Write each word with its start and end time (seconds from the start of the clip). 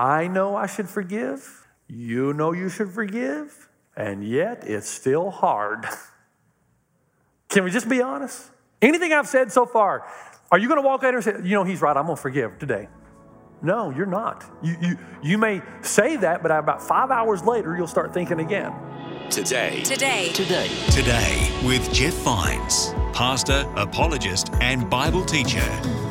I 0.00 0.28
know 0.28 0.56
I 0.56 0.66
should 0.66 0.88
forgive. 0.88 1.68
You 1.86 2.32
know 2.32 2.52
you 2.52 2.70
should 2.70 2.88
forgive. 2.88 3.68
And 3.94 4.26
yet 4.26 4.64
it's 4.66 4.88
still 4.88 5.28
hard. 5.28 5.84
Can 7.50 7.64
we 7.64 7.70
just 7.70 7.86
be 7.86 8.00
honest? 8.00 8.50
Anything 8.80 9.12
I've 9.12 9.28
said 9.28 9.52
so 9.52 9.66
far, 9.66 10.06
are 10.50 10.58
you 10.58 10.68
going 10.68 10.80
to 10.80 10.86
walk 10.86 11.04
out 11.04 11.12
and 11.12 11.22
say, 11.22 11.34
you 11.42 11.50
know, 11.50 11.64
he's 11.64 11.82
right, 11.82 11.94
I'm 11.94 12.06
going 12.06 12.16
to 12.16 12.22
forgive 12.22 12.58
today? 12.58 12.88
No, 13.60 13.90
you're 13.90 14.06
not. 14.06 14.42
You, 14.62 14.74
you, 14.80 14.98
you 15.22 15.36
may 15.36 15.60
say 15.82 16.16
that, 16.16 16.42
but 16.42 16.50
about 16.50 16.80
five 16.80 17.10
hours 17.10 17.44
later, 17.44 17.76
you'll 17.76 17.86
start 17.86 18.14
thinking 18.14 18.40
again. 18.40 18.72
Today. 19.28 19.82
Today. 19.82 20.30
Today. 20.32 20.68
Today 20.88 21.60
with 21.62 21.92
Jeff 21.92 22.14
Vines, 22.14 22.94
pastor, 23.12 23.70
apologist, 23.76 24.48
and 24.62 24.88
Bible 24.88 25.26
teacher. 25.26 26.09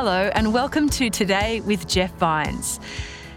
Hello, 0.00 0.30
and 0.34 0.54
welcome 0.54 0.88
to 0.90 1.10
Today 1.10 1.60
with 1.62 1.88
Jeff 1.88 2.14
Vines. 2.18 2.78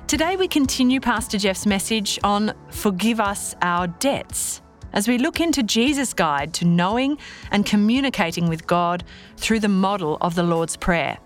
Today, 0.06 0.36
we 0.36 0.48
continue 0.48 1.00
Pastor 1.00 1.40
Jeff's 1.40 1.66
message 1.66 2.20
on 2.24 2.54
Forgive 2.70 3.20
Us 3.20 3.56
Our 3.64 3.88
Debts 3.88 4.62
as 4.94 5.08
we 5.08 5.18
look 5.18 5.42
into 5.42 5.64
Jesus' 5.64 6.14
guide 6.14 6.54
to 6.54 6.66
knowing 6.66 7.18
and 7.50 7.66
communicating 7.66 8.48
with 8.48 8.68
God 8.68 9.04
through 9.38 9.60
the 9.60 9.70
model 9.70 10.20
of 10.22 10.36
the 10.36 10.44
Lord's 10.44 10.78
Prayer. 10.78 11.18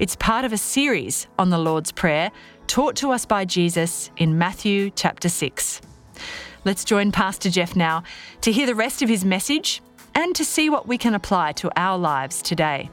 It's 0.00 0.16
part 0.16 0.44
of 0.44 0.52
a 0.52 0.58
series 0.58 1.28
on 1.38 1.50
the 1.50 1.58
Lord's 1.58 1.92
Prayer 1.92 2.32
taught 2.66 2.96
to 2.96 3.12
us 3.12 3.24
by 3.24 3.44
Jesus 3.44 4.10
in 4.16 4.38
Matthew 4.38 4.90
chapter 4.90 5.28
6. 5.28 5.80
Let's 6.64 6.84
join 6.84 7.12
Pastor 7.12 7.48
Jeff 7.48 7.76
now 7.76 8.02
to 8.40 8.50
hear 8.50 8.66
the 8.66 8.74
rest 8.74 9.02
of 9.02 9.08
his 9.08 9.24
message 9.24 9.82
and 10.16 10.34
to 10.34 10.44
see 10.44 10.68
what 10.68 10.88
we 10.88 10.98
can 10.98 11.14
apply 11.14 11.52
to 11.52 11.70
our 11.76 11.96
lives 11.96 12.42
today. 12.42 12.90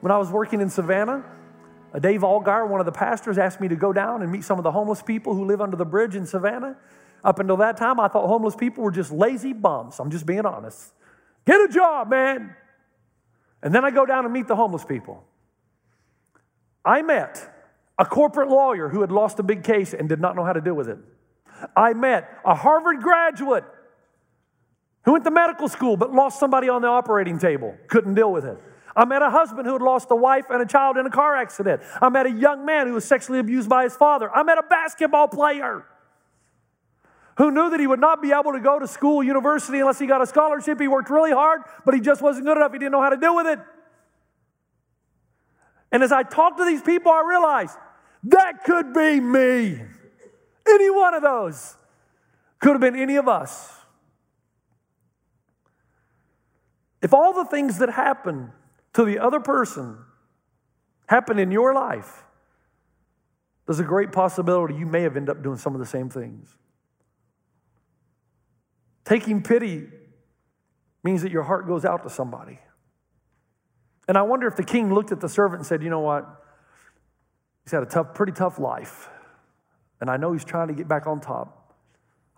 When 0.00 0.10
I 0.10 0.18
was 0.18 0.30
working 0.30 0.60
in 0.60 0.70
Savannah, 0.70 1.24
uh, 1.92 1.98
Dave 1.98 2.24
Algar, 2.24 2.66
one 2.66 2.80
of 2.80 2.86
the 2.86 2.92
pastors, 2.92 3.38
asked 3.38 3.60
me 3.60 3.68
to 3.68 3.76
go 3.76 3.92
down 3.92 4.22
and 4.22 4.30
meet 4.30 4.44
some 4.44 4.58
of 4.58 4.64
the 4.64 4.70
homeless 4.70 5.02
people 5.02 5.34
who 5.34 5.44
live 5.44 5.60
under 5.60 5.76
the 5.76 5.84
bridge 5.84 6.14
in 6.14 6.26
Savannah. 6.26 6.76
Up 7.22 7.38
until 7.38 7.58
that 7.58 7.76
time, 7.76 8.00
I 8.00 8.08
thought 8.08 8.26
homeless 8.26 8.56
people 8.56 8.82
were 8.82 8.90
just 8.90 9.12
lazy 9.12 9.52
bums. 9.52 9.98
I'm 9.98 10.10
just 10.10 10.24
being 10.24 10.46
honest. 10.46 10.92
Get 11.46 11.60
a 11.60 11.68
job, 11.68 12.08
man. 12.08 12.54
And 13.62 13.74
then 13.74 13.84
I 13.84 13.90
go 13.90 14.06
down 14.06 14.24
and 14.24 14.32
meet 14.32 14.48
the 14.48 14.56
homeless 14.56 14.84
people. 14.84 15.24
I 16.84 17.02
met 17.02 17.46
a 17.98 18.06
corporate 18.06 18.48
lawyer 18.48 18.88
who 18.88 19.02
had 19.02 19.12
lost 19.12 19.38
a 19.38 19.42
big 19.42 19.62
case 19.64 19.92
and 19.92 20.08
did 20.08 20.20
not 20.20 20.34
know 20.34 20.44
how 20.44 20.54
to 20.54 20.62
deal 20.62 20.74
with 20.74 20.88
it. 20.88 20.98
I 21.76 21.92
met 21.92 22.38
a 22.44 22.54
Harvard 22.54 23.02
graduate 23.02 23.64
who 25.04 25.12
went 25.12 25.24
to 25.24 25.30
medical 25.30 25.68
school 25.68 25.98
but 25.98 26.12
lost 26.12 26.40
somebody 26.40 26.70
on 26.70 26.80
the 26.80 26.88
operating 26.88 27.38
table, 27.38 27.76
couldn't 27.88 28.14
deal 28.14 28.32
with 28.32 28.46
it. 28.46 28.58
I 28.96 29.04
met 29.04 29.22
a 29.22 29.30
husband 29.30 29.66
who 29.66 29.72
had 29.74 29.82
lost 29.82 30.08
a 30.10 30.16
wife 30.16 30.46
and 30.50 30.60
a 30.60 30.66
child 30.66 30.96
in 30.96 31.06
a 31.06 31.10
car 31.10 31.36
accident. 31.36 31.82
I 32.00 32.08
met 32.08 32.26
a 32.26 32.30
young 32.30 32.64
man 32.64 32.86
who 32.86 32.94
was 32.94 33.04
sexually 33.04 33.38
abused 33.38 33.68
by 33.68 33.84
his 33.84 33.96
father. 33.96 34.30
I 34.34 34.42
met 34.42 34.58
a 34.58 34.62
basketball 34.62 35.28
player 35.28 35.84
who 37.36 37.50
knew 37.50 37.70
that 37.70 37.80
he 37.80 37.86
would 37.86 38.00
not 38.00 38.20
be 38.20 38.32
able 38.32 38.52
to 38.52 38.60
go 38.60 38.78
to 38.78 38.86
school, 38.86 39.22
university, 39.22 39.78
unless 39.78 39.98
he 39.98 40.06
got 40.06 40.20
a 40.20 40.26
scholarship. 40.26 40.80
He 40.80 40.88
worked 40.88 41.08
really 41.08 41.30
hard, 41.30 41.62
but 41.84 41.94
he 41.94 42.00
just 42.00 42.20
wasn't 42.20 42.46
good 42.46 42.56
enough. 42.56 42.72
He 42.72 42.78
didn't 42.78 42.92
know 42.92 43.00
how 43.00 43.10
to 43.10 43.16
deal 43.16 43.34
with 43.34 43.46
it. 43.46 43.58
And 45.92 46.02
as 46.02 46.12
I 46.12 46.22
talked 46.22 46.58
to 46.58 46.64
these 46.64 46.82
people, 46.82 47.10
I 47.10 47.22
realized 47.26 47.76
that 48.24 48.64
could 48.64 48.92
be 48.92 49.20
me. 49.20 49.80
Any 50.68 50.90
one 50.90 51.14
of 51.14 51.22
those 51.22 51.76
could 52.58 52.72
have 52.72 52.80
been 52.80 52.96
any 52.96 53.16
of 53.16 53.28
us. 53.28 53.72
If 57.02 57.14
all 57.14 57.32
the 57.32 57.46
things 57.46 57.78
that 57.78 57.88
happen 57.88 58.52
to 58.94 59.04
the 59.04 59.18
other 59.18 59.40
person 59.40 59.98
happen 61.06 61.38
in 61.38 61.50
your 61.50 61.74
life, 61.74 62.24
there's 63.66 63.80
a 63.80 63.84
great 63.84 64.12
possibility 64.12 64.74
you 64.74 64.86
may 64.86 65.02
have 65.02 65.16
ended 65.16 65.36
up 65.36 65.42
doing 65.42 65.56
some 65.56 65.74
of 65.74 65.80
the 65.80 65.86
same 65.86 66.10
things. 66.10 66.56
Taking 69.04 69.42
pity 69.42 69.88
means 71.02 71.22
that 71.22 71.32
your 71.32 71.42
heart 71.42 71.66
goes 71.66 71.84
out 71.84 72.02
to 72.02 72.10
somebody. 72.10 72.58
And 74.08 74.18
I 74.18 74.22
wonder 74.22 74.46
if 74.46 74.56
the 74.56 74.64
king 74.64 74.92
looked 74.92 75.12
at 75.12 75.20
the 75.20 75.28
servant 75.28 75.60
and 75.60 75.66
said, 75.66 75.82
You 75.82 75.90
know 75.90 76.00
what? 76.00 76.26
He's 77.64 77.72
had 77.72 77.82
a 77.82 77.86
tough, 77.86 78.14
pretty 78.14 78.32
tough 78.32 78.58
life. 78.58 79.08
And 80.00 80.10
I 80.10 80.16
know 80.16 80.32
he's 80.32 80.44
trying 80.44 80.68
to 80.68 80.74
get 80.74 80.88
back 80.88 81.06
on 81.06 81.20
top. 81.20 81.76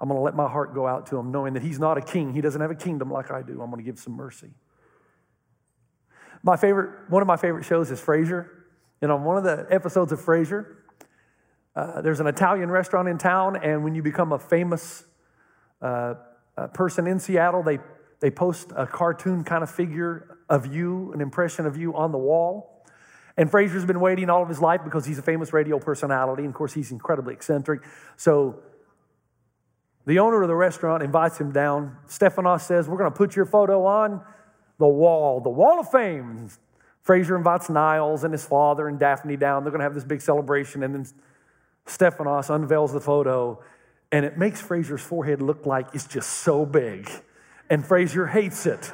I'm 0.01 0.09
going 0.09 0.19
to 0.19 0.23
let 0.23 0.35
my 0.35 0.49
heart 0.49 0.75
go 0.75 0.87
out 0.87 1.07
to 1.07 1.17
him, 1.17 1.31
knowing 1.31 1.55
that 1.55 1.63
he's 1.63 1.79
not 1.79 1.97
a 1.97 2.03
king. 2.03 2.35
He 2.35 2.41
doesn't 2.41 2.61
have 2.61 2.71
a 2.71 2.75
kingdom 2.75 3.11
like 3.11 3.31
I 3.31 3.41
do. 3.41 3.63
I'm 3.63 3.71
going 3.71 3.83
to 3.83 3.85
give 3.85 3.99
some 3.99 4.15
mercy. 4.15 4.51
My 6.43 6.57
favorite, 6.57 7.09
one 7.09 7.23
of 7.23 7.29
my 7.29 7.37
favorite 7.37 7.65
shows 7.65 7.91
is 7.91 8.01
Frasier. 8.01 8.49
And 9.01 9.11
on 9.13 9.25
one 9.25 9.37
of 9.37 9.45
the 9.45 9.67
episodes 9.71 10.13
of 10.13 10.21
Frasier, 10.21 10.77
uh, 11.75 12.03
there's 12.03 12.21
an 12.21 12.27
Italian 12.27 12.71
restaurant 12.71 13.09
in 13.09 13.17
town, 13.17 13.57
and 13.57 13.83
when 13.83 13.95
you 13.95 14.03
become 14.03 14.33
a 14.33 14.39
famous 14.39 15.05
uh, 15.81 16.15
uh, 16.57 16.67
person 16.69 17.07
in 17.07 17.19
Seattle, 17.19 17.63
they, 17.63 17.79
they 18.21 18.31
post 18.31 18.73
a 18.77 18.87
cartoon 18.87 19.43
kind 19.43 19.63
of 19.63 19.71
figure 19.71 20.39
of 20.49 20.73
you, 20.73 21.13
an 21.13 21.21
impression 21.21 21.65
of 21.65 21.77
you 21.77 21.95
on 21.97 22.13
the 22.13 22.19
wall. 22.19 22.85
And 23.37 23.51
Frasier's 23.51 23.87
been 23.87 24.01
waiting 24.01 24.29
all 24.29 24.43
of 24.43 24.49
his 24.49 24.61
life 24.61 24.83
because 24.85 25.07
he's 25.07 25.19
a 25.19 25.23
famous 25.23 25.53
radio 25.53 25.79
personality. 25.79 26.43
And 26.43 26.51
of 26.51 26.55
course, 26.55 26.75
he's 26.75 26.93
incredibly 26.93 27.33
eccentric. 27.33 27.81
So 28.19 28.61
the 30.05 30.19
owner 30.19 30.43
of 30.43 30.49
the 30.49 30.55
restaurant 30.55 31.03
invites 31.03 31.41
him 31.41 31.51
down. 31.51 31.97
Stephanos 32.07 32.65
says, 32.65 32.89
We're 32.89 32.99
going 32.99 33.11
to 33.11 33.17
put 33.17 33.35
your 33.35 33.47
photo 33.47 33.87
on 33.87 34.23
the 34.83 34.89
wall, 34.89 35.41
the 35.41 35.49
wall 35.49 35.79
of 35.79 35.89
fame. 35.93 36.51
Frasier 37.07 37.37
invites 37.37 37.71
Niles 37.71 38.25
and 38.25 38.33
his 38.33 38.45
father 38.45 38.89
and 38.89 38.99
Daphne 38.99 39.37
down. 39.37 39.63
They're 39.63 39.71
going 39.71 39.79
to 39.79 39.85
have 39.85 39.95
this 39.95 40.05
big 40.05 40.21
celebration. 40.21 40.83
And 40.83 40.93
then 40.93 41.07
Stephanos 41.87 42.51
unveils 42.51 42.93
the 42.93 43.01
photo, 43.01 43.63
and 44.11 44.25
it 44.25 44.39
makes 44.39 44.61
Frasier's 44.61 45.01
forehead 45.01 45.41
look 45.41 45.67
like 45.67 45.87
it's 45.95 46.07
just 46.07 46.31
so 46.31 46.67
big. 46.67 47.09
And 47.71 47.85
Frasier 47.85 48.29
hates 48.29 48.67
it. 48.67 48.93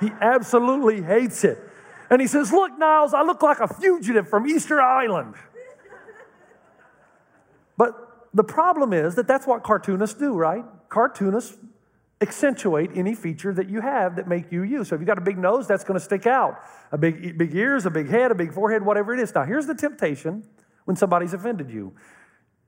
He 0.00 0.10
absolutely 0.20 1.00
hates 1.00 1.44
it. 1.44 1.58
And 2.10 2.20
he 2.20 2.26
says, 2.26 2.52
Look, 2.52 2.78
Niles, 2.78 3.14
I 3.14 3.22
look 3.22 3.42
like 3.42 3.60
a 3.60 3.68
fugitive 3.68 4.28
from 4.28 4.46
Easter 4.46 4.82
Island. 4.82 5.34
But 7.78 8.28
the 8.34 8.44
problem 8.44 8.92
is 8.92 9.14
that 9.14 9.26
that's 9.26 9.46
what 9.46 9.62
cartoonists 9.62 10.18
do, 10.18 10.34
right? 10.34 10.64
Cartoonists 10.90 11.56
accentuate 12.22 12.90
any 12.94 13.14
feature 13.14 13.52
that 13.52 13.68
you 13.68 13.80
have 13.80 14.16
that 14.16 14.28
make 14.28 14.50
you 14.50 14.62
you. 14.62 14.84
So 14.84 14.94
if 14.94 15.00
you've 15.00 15.06
got 15.06 15.18
a 15.18 15.22
big 15.22 15.36
nose, 15.36 15.66
that's 15.66 15.84
going 15.84 15.98
to 15.98 16.04
stick 16.04 16.26
out. 16.26 16.60
A 16.92 16.98
big, 16.98 17.36
big 17.36 17.54
ears, 17.54 17.84
a 17.84 17.90
big 17.90 18.08
head, 18.08 18.30
a 18.30 18.34
big 18.34 18.54
forehead, 18.54 18.84
whatever 18.84 19.12
it 19.12 19.20
is. 19.20 19.34
Now, 19.34 19.44
here's 19.44 19.66
the 19.66 19.74
temptation 19.74 20.44
when 20.84 20.96
somebody's 20.96 21.34
offended 21.34 21.70
you. 21.70 21.92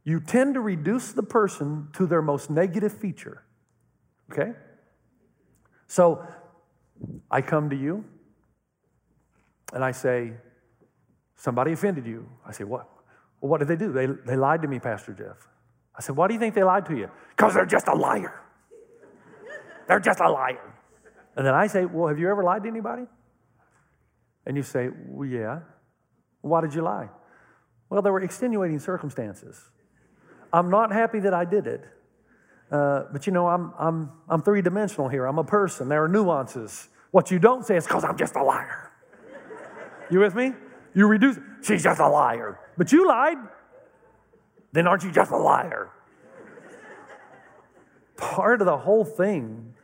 You 0.04 0.20
tend 0.20 0.54
to 0.54 0.60
reduce 0.60 1.12
the 1.12 1.22
person 1.22 1.88
to 1.94 2.06
their 2.06 2.20
most 2.20 2.50
negative 2.50 2.92
feature. 2.92 3.44
Okay? 4.30 4.52
So 5.86 6.26
I 7.30 7.40
come 7.40 7.70
to 7.70 7.76
you 7.76 8.04
and 9.72 9.84
I 9.84 9.92
say, 9.92 10.32
somebody 11.36 11.72
offended 11.72 12.06
you. 12.06 12.28
I 12.46 12.52
say, 12.52 12.64
what? 12.64 12.88
Well, 13.40 13.50
what 13.50 13.58
did 13.58 13.68
they 13.68 13.76
do? 13.76 13.92
They, 13.92 14.06
they 14.06 14.36
lied 14.36 14.62
to 14.62 14.68
me, 14.68 14.78
Pastor 14.78 15.12
Jeff. 15.12 15.48
I 15.96 16.00
said, 16.00 16.16
why 16.16 16.26
do 16.28 16.34
you 16.34 16.40
think 16.40 16.54
they 16.54 16.64
lied 16.64 16.86
to 16.86 16.96
you? 16.96 17.08
Because 17.30 17.54
they're 17.54 17.66
just 17.66 17.88
a 17.88 17.94
liar. 17.94 18.40
They're 19.86 20.00
just 20.00 20.20
a 20.20 20.30
liar. 20.30 20.74
And 21.36 21.46
then 21.46 21.54
I 21.54 21.66
say, 21.66 21.84
Well, 21.84 22.08
have 22.08 22.18
you 22.18 22.30
ever 22.30 22.42
lied 22.42 22.62
to 22.62 22.68
anybody? 22.68 23.04
And 24.46 24.56
you 24.56 24.62
say, 24.62 24.88
Well, 25.08 25.28
yeah. 25.28 25.60
Why 26.40 26.60
did 26.60 26.74
you 26.74 26.82
lie? 26.82 27.08
Well, 27.88 28.02
there 28.02 28.12
were 28.12 28.22
extenuating 28.22 28.78
circumstances. 28.78 29.60
I'm 30.52 30.70
not 30.70 30.92
happy 30.92 31.20
that 31.20 31.34
I 31.34 31.44
did 31.44 31.66
it. 31.66 31.84
Uh, 32.70 33.04
but 33.12 33.26
you 33.26 33.32
know, 33.32 33.46
I'm, 33.46 33.72
I'm, 33.78 34.10
I'm 34.28 34.42
three 34.42 34.62
dimensional 34.62 35.08
here. 35.08 35.26
I'm 35.26 35.38
a 35.38 35.44
person. 35.44 35.88
There 35.88 36.02
are 36.04 36.08
nuances. 36.08 36.88
What 37.10 37.30
you 37.30 37.38
don't 37.38 37.64
say 37.64 37.76
is 37.76 37.86
because 37.86 38.04
I'm 38.04 38.16
just 38.16 38.34
a 38.36 38.42
liar. 38.42 38.90
You 40.10 40.20
with 40.20 40.34
me? 40.34 40.52
You 40.94 41.06
reduce, 41.06 41.38
she's 41.62 41.82
just 41.82 42.00
a 42.00 42.08
liar. 42.08 42.58
But 42.76 42.92
you 42.92 43.06
lied. 43.06 43.36
Then 44.72 44.86
aren't 44.86 45.04
you 45.04 45.12
just 45.12 45.30
a 45.30 45.36
liar? 45.36 45.90
Part 48.32 48.62
of 48.62 48.66
the 48.66 48.78
whole 48.78 49.04
thing 49.04 49.74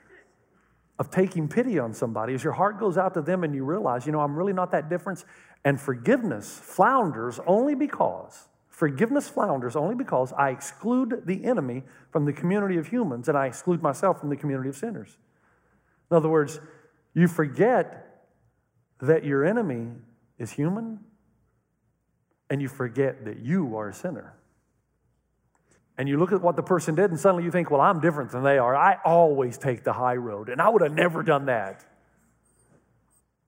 of 0.99 1.11
taking 1.11 1.47
pity 1.47 1.79
on 1.79 1.93
somebody 1.93 2.33
is 2.33 2.43
your 2.43 2.55
heart 2.55 2.81
goes 2.81 2.97
out 2.97 3.15
to 3.15 3.23
them 3.23 3.45
and 3.45 3.55
you 3.55 3.65
realize, 3.65 4.07
you 4.07 4.13
know, 4.13 4.21
I'm 4.21 4.35
really 4.35 4.55
not 4.55 4.71
that 4.73 4.89
different. 4.89 5.25
And 5.63 5.79
forgiveness 5.79 6.59
flounders 6.59 7.39
only 7.47 7.75
because, 7.75 8.49
forgiveness 8.69 9.29
flounders 9.29 9.77
only 9.77 9.95
because 9.95 10.33
I 10.33 10.51
exclude 10.51 11.23
the 11.27 11.45
enemy 11.45 11.83
from 12.11 12.25
the 12.25 12.33
community 12.33 12.79
of 12.79 12.87
humans 12.87 13.29
and 13.29 13.37
I 13.37 13.47
exclude 13.47 13.83
myself 13.83 14.19
from 14.19 14.31
the 14.31 14.37
community 14.37 14.71
of 14.71 14.77
sinners. 14.77 15.19
In 16.11 16.17
other 16.17 16.31
words, 16.31 16.61
you 17.13 17.29
forget 17.29 18.25
that 19.01 19.25
your 19.25 19.45
enemy 19.45 19.89
is 20.39 20.51
human 20.51 20.99
and 22.49 22.61
you 22.63 22.69
forget 22.69 23.25
that 23.27 23.39
you 23.39 23.77
are 23.77 23.91
a 23.91 23.95
sinner. 23.95 24.35
And 26.01 26.09
you 26.09 26.17
look 26.17 26.33
at 26.33 26.41
what 26.41 26.57
the 26.57 26.63
person 26.63 26.95
did, 26.95 27.11
and 27.11 27.21
suddenly 27.21 27.45
you 27.45 27.51
think, 27.51 27.71
well, 27.71 27.83
I'm 27.83 28.01
different 28.01 28.31
than 28.31 28.43
they 28.43 28.57
are. 28.57 28.75
I 28.75 28.97
always 29.05 29.59
take 29.59 29.85
the 29.85 29.93
high 29.93 30.17
road, 30.17 30.49
and 30.49 30.59
I 30.59 30.71
would 30.71 30.81
have 30.81 30.95
never 30.95 31.23
done 31.23 31.45
that. 31.45 31.85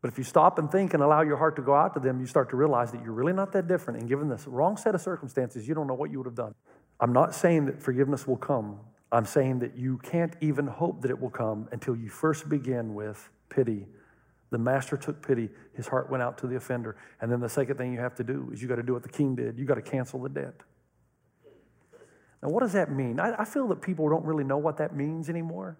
But 0.03 0.09
if 0.09 0.19
you 0.19 0.25
stop 0.25 0.59
and 0.59 0.71
think 0.71 0.93
and 0.93 1.03
allow 1.03 1.23
your 1.23 1.39
heart 1.39 1.57
to 1.57 1.63
go 1.63 1.75
out 1.75 1.95
to 1.95 2.01
them, 2.01 2.21
you 2.21 2.27
start 2.27 2.51
to 2.51 2.57
realize 2.57 2.93
that 2.93 3.03
you're 3.03 3.15
really 3.15 3.33
not 3.33 3.53
that 3.53 3.69
different. 3.69 4.01
And 4.01 4.07
given 4.07 4.29
this 4.29 4.47
wrong 4.47 4.77
set 4.77 4.95
of 4.95 5.01
circumstances, 5.01 5.67
you 5.67 5.75
don't 5.75 5.87
know 5.87 5.95
what 5.95 6.11
you 6.11 6.19
would 6.19 6.27
have 6.27 6.35
done. 6.35 6.55
I'm 7.01 7.15
not 7.15 7.35
saying 7.35 7.65
that 7.65 7.83
forgiveness 7.83 8.27
will 8.27 8.37
come. 8.37 8.81
I'm 9.11 9.25
saying 9.25 9.61
that 9.61 9.75
you 9.79 9.97
can't 10.03 10.37
even 10.43 10.67
hope 10.67 11.01
that 11.01 11.11
it 11.11 11.19
will 11.19 11.31
come 11.31 11.71
until 11.73 11.97
you 11.97 12.11
first 12.11 12.51
begin 12.51 12.93
with 12.93 13.31
pity. 13.49 13.87
The 14.51 14.59
master 14.59 14.99
took 14.99 15.27
pity, 15.27 15.49
his 15.73 15.87
heart 15.87 16.11
went 16.11 16.23
out 16.23 16.37
to 16.37 16.47
the 16.47 16.57
offender. 16.57 16.97
And 17.23 17.33
then 17.33 17.41
the 17.41 17.49
second 17.49 17.79
thing 17.79 17.95
you 17.95 18.01
have 18.01 18.17
to 18.17 18.25
do 18.25 18.51
is 18.53 18.61
you 18.61 18.69
got 18.69 18.77
to 18.77 18.83
do 18.83 18.93
what 18.93 19.05
the 19.05 19.09
king 19.09 19.35
did 19.35 19.59
you 19.59 19.65
got 19.65 19.77
to 19.77 19.81
cancel 19.81 20.21
the 20.21 20.29
debt. 20.29 20.61
Now, 22.43 22.49
what 22.49 22.61
does 22.61 22.73
that 22.73 22.91
mean? 22.91 23.21
I, 23.21 23.43
I 23.43 23.45
feel 23.45 23.69
that 23.69 23.81
people 23.81 24.09
don't 24.09 24.25
really 24.25 24.45
know 24.45 24.59
what 24.59 24.77
that 24.79 24.97
means 24.97 25.29
anymore. 25.29 25.79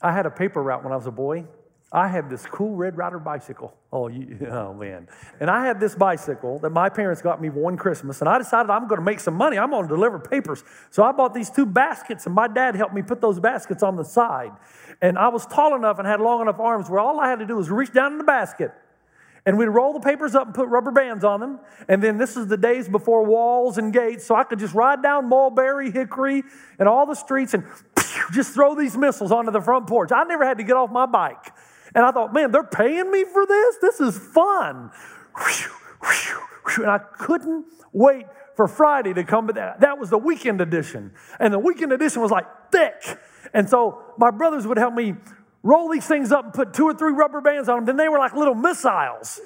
I 0.00 0.12
had 0.12 0.26
a 0.26 0.30
paper 0.30 0.62
route 0.62 0.82
when 0.82 0.92
I 0.92 0.96
was 0.96 1.06
a 1.06 1.10
boy. 1.10 1.44
I 1.92 2.08
had 2.08 2.28
this 2.28 2.44
cool 2.46 2.74
Red 2.74 2.96
Rider 2.96 3.18
bicycle. 3.18 3.72
Oh, 3.92 4.08
you, 4.08 4.46
oh 4.50 4.74
man. 4.74 5.06
And 5.38 5.48
I 5.48 5.64
had 5.64 5.78
this 5.78 5.94
bicycle 5.94 6.58
that 6.60 6.70
my 6.70 6.88
parents 6.88 7.22
got 7.22 7.40
me 7.40 7.48
one 7.48 7.76
Christmas, 7.76 8.20
and 8.20 8.28
I 8.28 8.38
decided 8.38 8.70
I'm 8.70 8.88
going 8.88 8.98
to 8.98 9.04
make 9.04 9.20
some 9.20 9.34
money. 9.34 9.58
I'm 9.58 9.70
going 9.70 9.86
to 9.86 9.94
deliver 9.94 10.18
papers. 10.18 10.64
So 10.90 11.04
I 11.04 11.12
bought 11.12 11.32
these 11.32 11.50
two 11.50 11.66
baskets, 11.66 12.26
and 12.26 12.34
my 12.34 12.48
dad 12.48 12.74
helped 12.74 12.94
me 12.94 13.02
put 13.02 13.20
those 13.20 13.38
baskets 13.38 13.82
on 13.82 13.96
the 13.96 14.04
side. 14.04 14.52
And 15.00 15.18
I 15.18 15.28
was 15.28 15.46
tall 15.46 15.76
enough 15.76 15.98
and 15.98 16.08
had 16.08 16.20
long 16.20 16.40
enough 16.40 16.58
arms 16.58 16.90
where 16.90 17.00
all 17.00 17.20
I 17.20 17.28
had 17.28 17.38
to 17.38 17.46
do 17.46 17.56
was 17.56 17.70
reach 17.70 17.92
down 17.92 18.12
in 18.12 18.18
the 18.18 18.24
basket. 18.24 18.72
And 19.46 19.56
we'd 19.56 19.66
roll 19.66 19.92
the 19.92 20.00
papers 20.00 20.34
up 20.34 20.46
and 20.46 20.54
put 20.54 20.68
rubber 20.68 20.90
bands 20.90 21.24
on 21.24 21.38
them. 21.38 21.60
And 21.88 22.02
then 22.02 22.18
this 22.18 22.36
is 22.36 22.48
the 22.48 22.56
days 22.56 22.88
before 22.88 23.24
walls 23.24 23.78
and 23.78 23.92
gates, 23.92 24.26
so 24.26 24.34
I 24.34 24.42
could 24.42 24.58
just 24.58 24.74
ride 24.74 25.02
down 25.02 25.28
Mulberry, 25.28 25.92
Hickory, 25.92 26.42
and 26.80 26.88
all 26.88 27.06
the 27.06 27.14
streets 27.14 27.54
and 27.54 27.64
just 28.32 28.54
throw 28.54 28.74
these 28.74 28.96
missiles 28.96 29.30
onto 29.30 29.52
the 29.52 29.60
front 29.60 29.86
porch. 29.86 30.10
I 30.12 30.24
never 30.24 30.44
had 30.44 30.58
to 30.58 30.64
get 30.64 30.76
off 30.76 30.90
my 30.90 31.06
bike. 31.06 31.52
And 31.94 32.04
I 32.04 32.10
thought, 32.10 32.34
man, 32.34 32.50
they're 32.50 32.64
paying 32.64 33.10
me 33.10 33.24
for 33.24 33.46
this? 33.46 33.76
This 33.80 34.00
is 34.00 34.18
fun. 34.18 34.90
And 36.78 36.90
I 36.90 36.98
couldn't 36.98 37.66
wait 37.92 38.26
for 38.56 38.66
Friday 38.66 39.14
to 39.14 39.22
come, 39.22 39.46
but 39.46 39.54
that, 39.54 39.80
that 39.80 39.98
was 39.98 40.10
the 40.10 40.18
weekend 40.18 40.60
edition. 40.60 41.12
And 41.38 41.54
the 41.54 41.58
weekend 41.58 41.92
edition 41.92 42.20
was 42.20 42.30
like 42.30 42.46
thick. 42.72 43.18
And 43.54 43.68
so 43.68 44.02
my 44.18 44.30
brothers 44.30 44.66
would 44.66 44.78
help 44.78 44.94
me 44.94 45.14
roll 45.66 45.88
these 45.88 46.06
things 46.06 46.30
up 46.30 46.44
and 46.44 46.54
put 46.54 46.72
two 46.72 46.84
or 46.84 46.94
three 46.94 47.12
rubber 47.12 47.40
bands 47.40 47.68
on 47.68 47.78
them. 47.78 47.86
Then 47.86 47.96
they 47.96 48.08
were 48.08 48.18
like 48.18 48.34
little 48.34 48.54
missiles. 48.54 49.40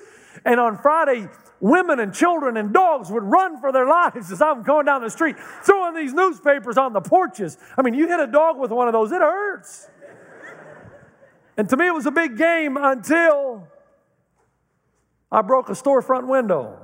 And 0.44 0.60
on 0.60 0.76
Friday, 0.78 1.28
women 1.60 1.98
and 1.98 2.14
children 2.14 2.56
and 2.56 2.72
dogs 2.72 3.10
would 3.10 3.22
run 3.22 3.58
for 3.60 3.72
their 3.72 3.86
lives 3.86 4.30
as 4.30 4.40
I'm 4.42 4.62
going 4.62 4.86
down 4.86 5.02
the 5.02 5.10
street, 5.10 5.36
throwing 5.64 5.94
these 5.94 6.12
newspapers 6.12 6.76
on 6.76 6.92
the 6.92 7.00
porches. 7.00 7.58
I 7.76 7.82
mean, 7.82 7.94
you 7.94 8.06
hit 8.06 8.20
a 8.20 8.26
dog 8.26 8.58
with 8.58 8.70
one 8.70 8.86
of 8.86 8.92
those, 8.92 9.12
it 9.12 9.20
hurts. 9.20 9.88
And 11.56 11.68
to 11.68 11.76
me, 11.76 11.86
it 11.86 11.94
was 11.94 12.06
a 12.06 12.10
big 12.10 12.36
game 12.36 12.76
until 12.76 13.66
I 15.32 15.42
broke 15.42 15.68
a 15.68 15.72
storefront 15.72 16.26
window. 16.26 16.78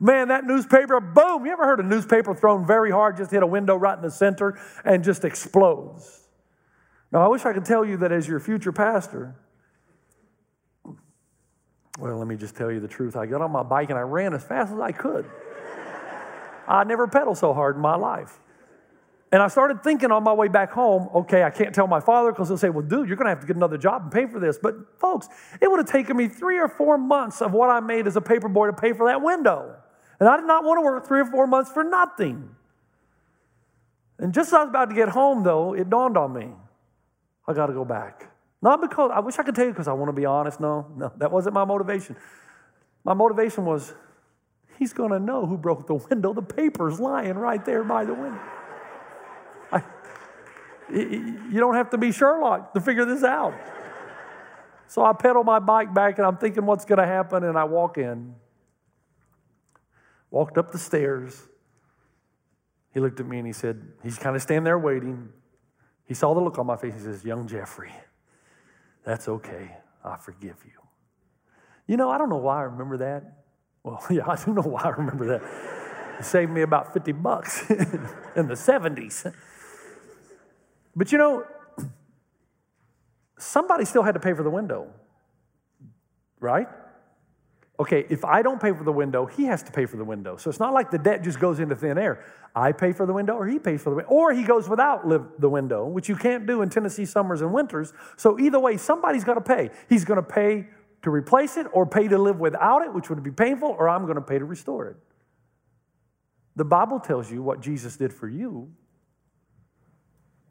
Man, 0.00 0.28
that 0.28 0.44
newspaper, 0.44 1.00
boom. 1.00 1.46
You 1.46 1.52
ever 1.52 1.64
heard 1.64 1.80
a 1.80 1.84
newspaper 1.84 2.34
thrown 2.34 2.66
very 2.66 2.90
hard, 2.90 3.16
just 3.16 3.30
hit 3.30 3.42
a 3.42 3.46
window 3.46 3.76
right 3.76 3.96
in 3.96 4.02
the 4.02 4.10
center 4.10 4.58
and 4.84 5.02
just 5.02 5.24
explodes? 5.24 6.23
Now, 7.14 7.20
I 7.20 7.28
wish 7.28 7.44
I 7.46 7.52
could 7.52 7.64
tell 7.64 7.84
you 7.84 7.96
that 7.98 8.10
as 8.10 8.26
your 8.26 8.40
future 8.40 8.72
pastor. 8.72 9.36
Well, 11.96 12.18
let 12.18 12.26
me 12.26 12.34
just 12.34 12.56
tell 12.56 12.72
you 12.72 12.80
the 12.80 12.88
truth. 12.88 13.14
I 13.14 13.24
got 13.26 13.40
on 13.40 13.52
my 13.52 13.62
bike 13.62 13.90
and 13.90 13.98
I 13.98 14.02
ran 14.02 14.34
as 14.34 14.42
fast 14.42 14.72
as 14.72 14.80
I 14.80 14.90
could. 14.90 15.24
I 16.66 16.82
never 16.82 17.06
pedaled 17.06 17.38
so 17.38 17.54
hard 17.54 17.76
in 17.76 17.82
my 17.82 17.94
life. 17.94 18.40
And 19.30 19.40
I 19.40 19.46
started 19.46 19.84
thinking 19.84 20.10
on 20.10 20.24
my 20.24 20.32
way 20.32 20.48
back 20.48 20.72
home, 20.72 21.08
okay, 21.14 21.44
I 21.44 21.50
can't 21.50 21.72
tell 21.72 21.86
my 21.86 22.00
father 22.00 22.32
because 22.32 22.48
he'll 22.48 22.58
say, 22.58 22.68
well, 22.68 22.84
dude, 22.84 23.06
you're 23.06 23.16
going 23.16 23.26
to 23.26 23.30
have 23.30 23.40
to 23.40 23.46
get 23.46 23.54
another 23.54 23.78
job 23.78 24.02
and 24.02 24.10
pay 24.10 24.26
for 24.26 24.40
this. 24.40 24.58
But 24.60 24.74
folks, 24.98 25.28
it 25.60 25.70
would 25.70 25.78
have 25.78 25.88
taken 25.88 26.16
me 26.16 26.26
three 26.26 26.58
or 26.58 26.66
four 26.66 26.98
months 26.98 27.40
of 27.40 27.52
what 27.52 27.70
I 27.70 27.78
made 27.78 28.08
as 28.08 28.16
a 28.16 28.20
paper 28.20 28.48
boy 28.48 28.66
to 28.66 28.72
pay 28.72 28.92
for 28.92 29.06
that 29.06 29.22
window. 29.22 29.76
And 30.18 30.28
I 30.28 30.36
did 30.36 30.46
not 30.46 30.64
want 30.64 30.78
to 30.78 30.82
work 30.82 31.06
three 31.06 31.20
or 31.20 31.26
four 31.26 31.46
months 31.46 31.70
for 31.70 31.84
nothing. 31.84 32.56
And 34.18 34.34
just 34.34 34.48
as 34.48 34.54
I 34.54 34.60
was 34.62 34.70
about 34.70 34.88
to 34.88 34.96
get 34.96 35.10
home, 35.10 35.44
though, 35.44 35.74
it 35.74 35.88
dawned 35.88 36.16
on 36.16 36.32
me 36.32 36.50
I 37.46 37.52
got 37.52 37.66
to 37.66 37.72
go 37.72 37.84
back. 37.84 38.30
Not 38.62 38.80
because, 38.80 39.10
I 39.14 39.20
wish 39.20 39.38
I 39.38 39.42
could 39.42 39.54
tell 39.54 39.66
you 39.66 39.72
because 39.72 39.88
I 39.88 39.92
want 39.92 40.08
to 40.08 40.14
be 40.14 40.24
honest. 40.24 40.58
No, 40.60 40.86
no, 40.96 41.12
that 41.18 41.30
wasn't 41.30 41.54
my 41.54 41.64
motivation. 41.64 42.16
My 43.04 43.12
motivation 43.12 43.66
was, 43.66 43.92
he's 44.78 44.94
going 44.94 45.10
to 45.10 45.18
know 45.18 45.44
who 45.44 45.58
broke 45.58 45.86
the 45.86 45.94
window. 45.94 46.32
The 46.32 46.42
paper's 46.42 46.98
lying 46.98 47.34
right 47.34 47.62
there 47.64 47.84
by 47.84 48.06
the 48.06 48.14
window. 48.14 48.40
You 50.90 51.60
don't 51.60 51.74
have 51.74 51.90
to 51.90 51.98
be 51.98 52.12
Sherlock 52.12 52.74
to 52.74 52.80
figure 52.80 53.04
this 53.04 53.24
out. 53.24 53.54
So 54.86 55.04
I 55.04 55.12
pedal 55.12 55.42
my 55.42 55.58
bike 55.58 55.92
back 55.92 56.18
and 56.18 56.26
I'm 56.26 56.36
thinking 56.36 56.66
what's 56.66 56.84
going 56.84 56.98
to 56.98 57.06
happen, 57.06 57.42
and 57.42 57.58
I 57.58 57.64
walk 57.64 57.98
in. 57.98 58.34
Walked 60.30 60.58
up 60.58 60.72
the 60.72 60.78
stairs. 60.78 61.48
He 62.92 63.00
looked 63.00 63.18
at 63.18 63.26
me 63.26 63.38
and 63.38 63.46
he 63.46 63.52
said, 63.52 63.82
he's 64.02 64.18
kind 64.18 64.36
of 64.36 64.42
standing 64.42 64.64
there 64.64 64.78
waiting. 64.78 65.30
He 66.06 66.14
saw 66.14 66.34
the 66.34 66.40
look 66.40 66.58
on 66.58 66.66
my 66.66 66.76
face. 66.76 66.94
He 66.94 67.00
says, 67.00 67.24
Young 67.24 67.46
Jeffrey, 67.46 67.92
that's 69.04 69.28
okay. 69.28 69.76
I 70.04 70.16
forgive 70.16 70.56
you. 70.64 70.72
You 71.86 71.96
know, 71.96 72.10
I 72.10 72.18
don't 72.18 72.28
know 72.28 72.36
why 72.36 72.58
I 72.58 72.62
remember 72.62 72.98
that. 72.98 73.44
Well, 73.82 74.02
yeah, 74.10 74.28
I 74.28 74.36
do 74.36 74.52
know 74.52 74.62
why 74.62 74.82
I 74.82 74.88
remember 74.90 75.26
that. 75.26 75.42
It 76.18 76.24
saved 76.24 76.50
me 76.50 76.62
about 76.62 76.92
50 76.92 77.12
bucks 77.12 77.68
in 77.70 78.46
the 78.48 78.54
70s. 78.54 79.34
But 80.94 81.10
you 81.10 81.18
know, 81.18 81.44
somebody 83.38 83.84
still 83.84 84.02
had 84.02 84.14
to 84.14 84.20
pay 84.20 84.32
for 84.32 84.42
the 84.42 84.50
window, 84.50 84.88
right? 86.38 86.68
Okay, 87.78 88.06
if 88.08 88.24
I 88.24 88.42
don't 88.42 88.60
pay 88.60 88.72
for 88.72 88.84
the 88.84 88.92
window, 88.92 89.26
he 89.26 89.44
has 89.46 89.62
to 89.64 89.72
pay 89.72 89.86
for 89.86 89.96
the 89.96 90.04
window. 90.04 90.36
So 90.36 90.48
it's 90.48 90.60
not 90.60 90.72
like 90.72 90.92
the 90.92 90.98
debt 90.98 91.24
just 91.24 91.40
goes 91.40 91.58
into 91.58 91.74
thin 91.74 91.98
air. 91.98 92.24
I 92.54 92.70
pay 92.70 92.92
for 92.92 93.04
the 93.04 93.12
window, 93.12 93.34
or 93.34 93.48
he 93.48 93.58
pays 93.58 93.82
for 93.82 93.90
the 93.90 93.96
window, 93.96 94.10
or 94.10 94.32
he 94.32 94.44
goes 94.44 94.68
without 94.68 95.08
the 95.40 95.48
window, 95.48 95.84
which 95.86 96.08
you 96.08 96.14
can't 96.14 96.46
do 96.46 96.62
in 96.62 96.70
Tennessee 96.70 97.04
summers 97.04 97.40
and 97.40 97.52
winters. 97.52 97.92
So 98.16 98.38
either 98.38 98.60
way, 98.60 98.76
somebody's 98.76 99.24
got 99.24 99.34
to 99.34 99.40
pay. 99.40 99.70
He's 99.88 100.04
going 100.04 100.18
to 100.18 100.22
pay 100.22 100.68
to 101.02 101.10
replace 101.10 101.56
it, 101.56 101.66
or 101.72 101.84
pay 101.84 102.08
to 102.08 102.16
live 102.16 102.38
without 102.38 102.82
it, 102.82 102.94
which 102.94 103.10
would 103.10 103.22
be 103.22 103.30
painful, 103.30 103.76
or 103.78 103.88
I'm 103.88 104.04
going 104.04 104.14
to 104.14 104.22
pay 104.22 104.38
to 104.38 104.44
restore 104.44 104.86
it. 104.86 104.96
The 106.56 106.64
Bible 106.64 107.00
tells 107.00 107.30
you 107.30 107.42
what 107.42 107.60
Jesus 107.60 107.96
did 107.96 108.12
for 108.12 108.28
you 108.28 108.70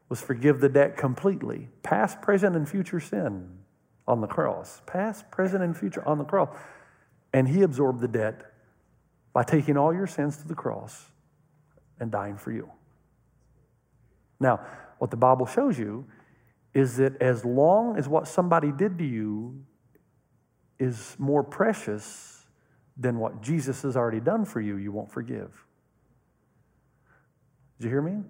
was 0.10 0.22
forgive 0.22 0.60
the 0.60 0.70
debt 0.70 0.98
completely, 0.98 1.70
past, 1.82 2.22
present, 2.22 2.56
and 2.56 2.70
future 2.70 3.00
sin 3.00 3.50
on 4.08 4.22
the 4.22 4.27
cross. 4.27 4.82
Past, 4.86 5.32
present, 5.32 5.63
and 5.63 5.75
future 5.75 6.08
on 6.08 6.18
the 6.20 6.25
cross. 6.25 6.50
And 7.34 7.48
he 7.48 7.63
absorbed 7.63 8.00
the 8.00 8.08
debt 8.08 8.42
by 9.34 9.44
taking 9.44 9.75
all 9.75 9.94
your 9.94 10.08
sins 10.08 10.38
to 10.38 10.48
the 10.48 10.56
cross 10.56 11.06
and 12.00 12.12
dying 12.12 12.38
for 12.38 12.52
you. 12.52 12.70
Now, 14.40 14.60
what 15.00 15.10
the 15.10 15.18
Bible 15.18 15.46
shows 15.46 15.80
you 15.80 16.06
is 16.74 16.98
that 16.98 17.22
as 17.22 17.44
long 17.44 17.98
as 17.98 18.08
what 18.08 18.28
somebody 18.28 18.72
did 18.72 18.98
to 19.00 19.06
you 19.06 19.63
is 20.80 21.16
more 21.18 21.44
precious 21.44 22.46
than 22.98 23.18
what 23.18 23.42
Jesus 23.42 23.82
has 23.82 23.96
already 23.96 24.20
done 24.20 24.46
for 24.46 24.62
you, 24.62 24.78
you 24.78 24.92
won't 24.92 25.12
forgive. 25.12 25.66
Did 27.80 27.86
you 27.86 27.90
hear 27.90 28.02
me? 28.02 28.24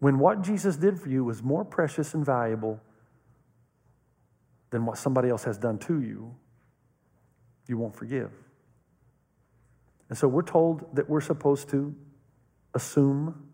When 0.00 0.18
what 0.18 0.42
Jesus 0.42 0.76
did 0.76 1.00
for 1.00 1.08
you 1.08 1.24
was 1.24 1.42
more 1.42 1.64
precious 1.64 2.14
and 2.14 2.24
valuable 2.24 2.80
than 4.70 4.84
what 4.84 4.98
somebody 4.98 5.30
else 5.30 5.44
has 5.44 5.56
done 5.56 5.78
to 5.78 6.00
you, 6.00 6.34
you 7.66 7.78
won't 7.78 7.96
forgive. 7.96 8.30
And 10.08 10.18
so 10.18 10.28
we're 10.28 10.42
told 10.42 10.94
that 10.96 11.08
we're 11.08 11.20
supposed 11.20 11.68
to 11.70 11.94
assume 12.74 13.48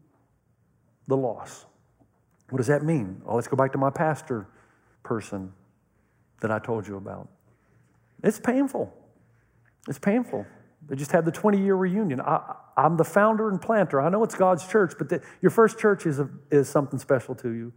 the 1.07 1.17
loss. 1.17 1.67
What 2.51 2.59
does 2.59 2.67
that 2.67 2.83
mean? 2.83 3.23
Oh, 3.27 3.37
let's 3.37 3.49
go 3.49 3.57
back 3.57 3.73
to 3.73 3.79
my 3.79 3.91
pastor 3.91 4.49
person 5.03 5.53
that 6.41 6.51
I 6.51 6.59
told 6.59 6.87
you 6.87 6.97
about. 6.97 7.29
It's 8.23 8.41
painful. 8.41 8.93
It's 9.89 9.99
painful. 9.99 10.45
They 10.89 10.97
just 10.97 11.13
had 11.13 11.25
the 11.25 11.31
20 11.31 11.63
year 11.63 11.75
reunion. 11.75 12.21
I, 12.21 12.57
am 12.77 12.97
the 12.97 13.05
founder 13.05 13.49
and 13.49 13.61
planter. 13.61 14.01
I 14.01 14.09
know 14.09 14.25
it's 14.25 14.35
God's 14.35 14.67
church, 14.67 14.95
but 14.99 15.09
the, 15.09 15.23
your 15.41 15.51
first 15.51 15.79
church 15.79 16.07
is, 16.07 16.19
a, 16.19 16.29
is 16.51 16.69
something 16.69 16.99
special 16.99 17.35
to 17.37 17.51
you. 17.51 17.73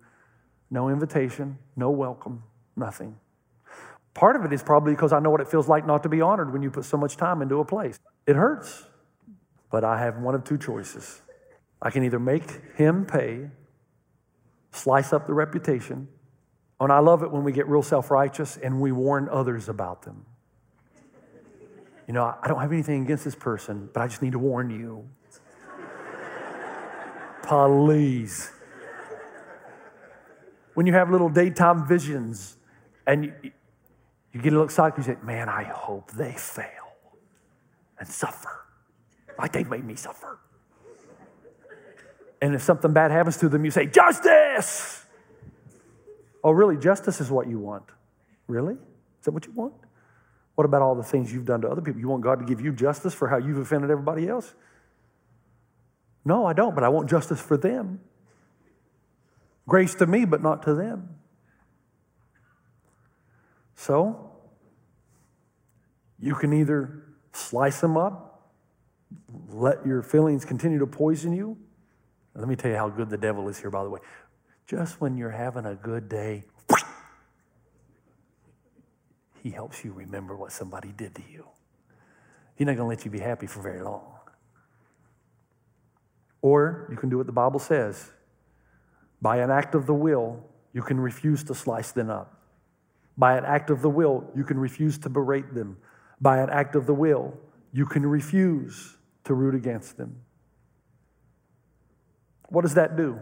No 0.71 0.89
invitation, 0.89 1.57
no 1.75 1.91
welcome, 1.91 2.43
nothing. 2.75 3.15
Part 4.13 4.35
of 4.35 4.45
it 4.45 4.53
is 4.53 4.61
probably 4.61 4.93
because 4.93 5.11
I 5.11 5.19
know 5.19 5.31
what 5.31 5.41
it 5.41 5.47
feels 5.47 5.67
like 5.67 5.87
not 5.87 6.03
to 6.03 6.09
be 6.09 6.21
honored 6.21 6.53
when 6.53 6.61
you 6.61 6.69
put 6.69 6.85
so 6.85 6.97
much 6.97 7.17
time 7.17 7.41
into 7.41 7.59
a 7.59 7.65
place. 7.65 7.99
It 8.27 8.35
hurts, 8.35 8.85
but 9.71 9.83
I 9.83 9.99
have 9.99 10.17
one 10.17 10.35
of 10.35 10.43
two 10.43 10.57
choices. 10.57 11.21
I 11.81 11.89
can 11.89 12.03
either 12.03 12.19
make 12.19 12.43
him 12.75 13.05
pay, 13.05 13.49
slice 14.71 15.13
up 15.13 15.27
the 15.27 15.33
reputation, 15.33 16.07
and 16.79 16.91
I 16.91 16.99
love 16.99 17.23
it 17.23 17.31
when 17.31 17.43
we 17.43 17.51
get 17.51 17.67
real 17.67 17.81
self 17.81 18.11
righteous 18.11 18.57
and 18.57 18.79
we 18.79 18.91
warn 18.91 19.29
others 19.29 19.67
about 19.69 20.03
them. 20.03 20.25
You 22.07 22.13
know, 22.13 22.35
I 22.41 22.47
don't 22.47 22.59
have 22.59 22.71
anything 22.71 23.03
against 23.03 23.23
this 23.23 23.35
person, 23.35 23.89
but 23.93 24.01
I 24.01 24.07
just 24.07 24.21
need 24.21 24.33
to 24.33 24.39
warn 24.39 24.69
you. 24.69 25.09
Please. 27.43 28.51
When 30.73 30.85
you 30.85 30.93
have 30.93 31.09
little 31.09 31.29
daytime 31.29 31.87
visions 31.87 32.57
and 33.05 33.25
you, 33.25 33.51
you 34.33 34.41
get 34.41 34.49
a 34.49 34.55
little 34.55 34.65
excited, 34.65 34.97
you 34.97 35.03
say, 35.03 35.17
Man, 35.23 35.47
I 35.47 35.63
hope 35.63 36.11
they 36.11 36.33
fail 36.33 36.67
and 37.99 38.07
suffer 38.07 38.65
like 39.37 39.53
they 39.53 39.63
made 39.63 39.85
me 39.85 39.95
suffer. 39.95 40.39
And 42.41 42.53
if 42.55 42.61
something 42.61 42.91
bad 42.91 43.11
happens 43.11 43.37
to 43.37 43.49
them, 43.49 43.63
you 43.63 43.71
say, 43.71 43.85
Justice! 43.85 45.05
Oh, 46.43 46.51
really? 46.51 46.75
Justice 46.75 47.21
is 47.21 47.31
what 47.31 47.47
you 47.47 47.57
want. 47.59 47.85
Really? 48.47 48.73
Is 48.73 49.25
that 49.25 49.31
what 49.31 49.45
you 49.45 49.53
want? 49.53 49.73
What 50.55 50.65
about 50.65 50.81
all 50.81 50.95
the 50.95 51.03
things 51.03 51.31
you've 51.33 51.45
done 51.45 51.61
to 51.61 51.69
other 51.69 51.81
people? 51.81 52.01
You 52.01 52.09
want 52.09 52.21
God 52.21 52.39
to 52.39 52.45
give 52.45 52.59
you 52.59 52.73
justice 52.73 53.13
for 53.13 53.27
how 53.27 53.37
you've 53.37 53.57
offended 53.57 53.89
everybody 53.89 54.27
else? 54.27 54.53
No, 56.25 56.45
I 56.45 56.53
don't, 56.53 56.75
but 56.75 56.83
I 56.83 56.89
want 56.89 57.09
justice 57.09 57.39
for 57.39 57.57
them. 57.57 58.01
Grace 59.67 59.95
to 59.95 60.05
me, 60.05 60.25
but 60.25 60.41
not 60.41 60.63
to 60.63 60.73
them. 60.73 61.15
So, 63.83 64.31
you 66.17 66.35
can 66.35 66.53
either 66.53 67.03
slice 67.33 67.81
them 67.81 67.97
up, 67.97 68.49
let 69.49 69.85
your 69.85 70.01
feelings 70.01 70.45
continue 70.45 70.79
to 70.79 70.87
poison 70.87 71.33
you. 71.33 71.57
Let 72.33 72.47
me 72.47 72.55
tell 72.55 72.71
you 72.71 72.77
how 72.77 72.87
good 72.87 73.09
the 73.09 73.17
devil 73.17 73.49
is 73.49 73.59
here, 73.59 73.69
by 73.69 73.83
the 73.83 73.89
way. 73.89 73.99
Just 74.67 75.01
when 75.01 75.17
you're 75.17 75.31
having 75.31 75.65
a 75.65 75.75
good 75.75 76.07
day, 76.07 76.45
he 79.43 79.49
helps 79.49 79.83
you 79.83 79.91
remember 79.91 80.37
what 80.37 80.53
somebody 80.53 80.93
did 80.95 81.13
to 81.15 81.21
you. 81.29 81.45
He's 82.55 82.65
not 82.65 82.77
going 82.77 82.85
to 82.85 82.95
let 82.95 83.03
you 83.03 83.11
be 83.11 83.19
happy 83.19 83.47
for 83.47 83.61
very 83.61 83.81
long. 83.81 84.13
Or 86.41 86.87
you 86.89 86.95
can 86.95 87.09
do 87.09 87.17
what 87.17 87.25
the 87.25 87.33
Bible 87.33 87.59
says 87.59 88.11
by 89.21 89.39
an 89.39 89.51
act 89.51 89.75
of 89.75 89.87
the 89.87 89.93
will, 89.93 90.41
you 90.71 90.83
can 90.83 91.01
refuse 91.01 91.43
to 91.43 91.53
slice 91.53 91.91
them 91.91 92.09
up. 92.09 92.42
By 93.17 93.37
an 93.37 93.45
act 93.45 93.69
of 93.69 93.81
the 93.81 93.89
will, 93.89 94.25
you 94.35 94.43
can 94.43 94.57
refuse 94.57 94.97
to 94.99 95.09
berate 95.09 95.53
them. 95.53 95.77
By 96.19 96.39
an 96.39 96.49
act 96.49 96.75
of 96.75 96.85
the 96.85 96.93
will, 96.93 97.37
you 97.71 97.85
can 97.85 98.05
refuse 98.05 98.97
to 99.25 99.33
root 99.33 99.55
against 99.55 99.97
them. 99.97 100.21
What 102.49 102.61
does 102.61 102.75
that 102.75 102.95
do? 102.97 103.19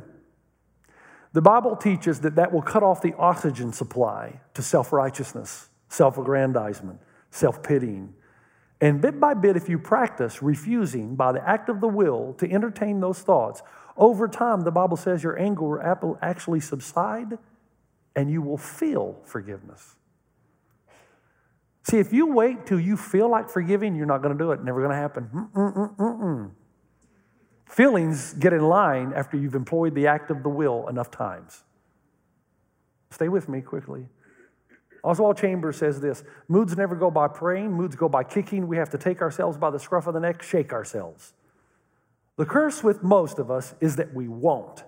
The 1.34 1.42
Bible 1.42 1.76
teaches 1.76 2.20
that 2.22 2.36
that 2.36 2.52
will 2.52 2.62
cut 2.62 2.84
off 2.84 3.02
the 3.02 3.14
oxygen 3.18 3.72
supply 3.72 4.42
to 4.54 4.62
self 4.62 4.92
righteousness 4.92 5.70
self 5.92 6.18
aggrandizement, 6.18 7.00
self 7.30 7.62
pitying. 7.62 8.14
And 8.80 9.00
bit 9.00 9.20
by 9.20 9.36
bit, 9.36 9.56
if 9.56 9.70
you 9.70 9.78
practice 9.78 10.42
refusing 10.42 11.16
by 11.16 11.34
the 11.34 11.48
act 11.48 11.70
of 11.70 11.82
the 11.82 11.88
will 11.88 12.34
to 12.40 12.52
entertain 12.52 13.00
those 13.00 13.20
thoughts, 13.20 13.62
over 13.96 14.28
time, 14.28 14.62
the 14.62 14.72
Bible 14.72 14.98
says 14.98 15.22
your 15.22 15.38
anger 15.40 15.64
will 16.02 16.18
actually 16.22 16.62
subside 16.62 17.38
and 18.16 18.30
you 18.30 18.42
will 18.42 18.58
feel 18.58 19.20
forgiveness. 19.24 19.96
See, 21.84 21.98
if 21.98 22.14
you 22.14 22.28
wait 22.28 22.66
till 22.66 22.80
you 22.80 22.96
feel 22.96 23.30
like 23.30 23.50
forgiving, 23.50 23.96
you're 23.96 24.06
not 24.06 24.22
going 24.22 24.38
to 24.38 24.44
do 24.44 24.52
it. 24.52 24.64
Never 24.64 24.80
going 24.80 24.92
to 24.92 24.98
happen. 24.98 25.30
Mm-mm-mm-mm. 25.34 26.52
Feelings 27.66 28.34
get 28.34 28.54
in 28.54 28.62
line 28.62 29.14
after 29.16 29.38
you've 29.38 29.56
employed 29.56 29.96
the 29.96 30.08
act 30.08 30.30
of 30.30 30.44
the 30.44 30.50
will 30.50 30.88
enough 30.90 31.10
times. 31.10 31.64
Stay 33.10 33.30
with 33.30 33.50
me 33.50 33.62
quickly. 33.62 34.08
Oswald 35.04 35.38
Chambers 35.38 35.78
says 35.78 36.00
this 36.00 36.24
Moods 36.48 36.78
never 36.78 36.96
go 36.96 37.10
by 37.10 37.28
praying, 37.28 37.72
moods 37.72 37.96
go 37.96 38.08
by 38.08 38.24
kicking. 38.24 38.68
We 38.68 38.78
have 38.78 38.90
to 38.92 38.98
take 38.98 39.22
ourselves 39.22 39.58
by 39.58 39.72
the 39.72 39.80
scruff 39.80 40.06
of 40.06 40.14
the 40.14 40.20
neck, 40.20 40.44
shake 40.44 40.74
ourselves. 40.74 41.34
The 42.38 42.46
curse 42.46 42.84
with 42.84 43.04
most 43.04 43.40
of 43.40 43.50
us 43.50 43.74
is 43.82 43.96
that 43.98 44.14
we 44.14 44.28
won't. 44.28 44.84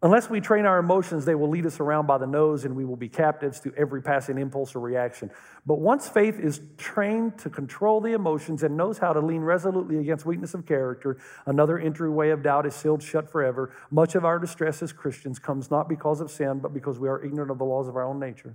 Unless 0.00 0.30
we 0.30 0.40
train 0.40 0.64
our 0.64 0.78
emotions, 0.78 1.24
they 1.24 1.34
will 1.34 1.48
lead 1.48 1.66
us 1.66 1.80
around 1.80 2.06
by 2.06 2.18
the 2.18 2.26
nose 2.26 2.64
and 2.64 2.76
we 2.76 2.84
will 2.84 2.96
be 2.96 3.08
captives 3.08 3.58
to 3.60 3.72
every 3.76 4.00
passing 4.00 4.38
impulse 4.38 4.76
or 4.76 4.80
reaction. 4.80 5.28
But 5.66 5.80
once 5.80 6.08
faith 6.08 6.38
is 6.38 6.60
trained 6.76 7.36
to 7.38 7.50
control 7.50 8.00
the 8.00 8.12
emotions 8.12 8.62
and 8.62 8.76
knows 8.76 8.98
how 8.98 9.12
to 9.12 9.18
lean 9.18 9.40
resolutely 9.40 9.98
against 9.98 10.24
weakness 10.24 10.54
of 10.54 10.66
character, 10.66 11.18
another 11.46 11.80
entryway 11.80 12.30
of 12.30 12.44
doubt 12.44 12.64
is 12.64 12.76
sealed 12.76 13.02
shut 13.02 13.28
forever. 13.28 13.74
Much 13.90 14.14
of 14.14 14.24
our 14.24 14.38
distress 14.38 14.82
as 14.82 14.92
Christians 14.92 15.40
comes 15.40 15.68
not 15.68 15.88
because 15.88 16.20
of 16.20 16.30
sin, 16.30 16.60
but 16.60 16.72
because 16.72 17.00
we 17.00 17.08
are 17.08 17.24
ignorant 17.24 17.50
of 17.50 17.58
the 17.58 17.64
laws 17.64 17.88
of 17.88 17.96
our 17.96 18.04
own 18.04 18.20
nature. 18.20 18.54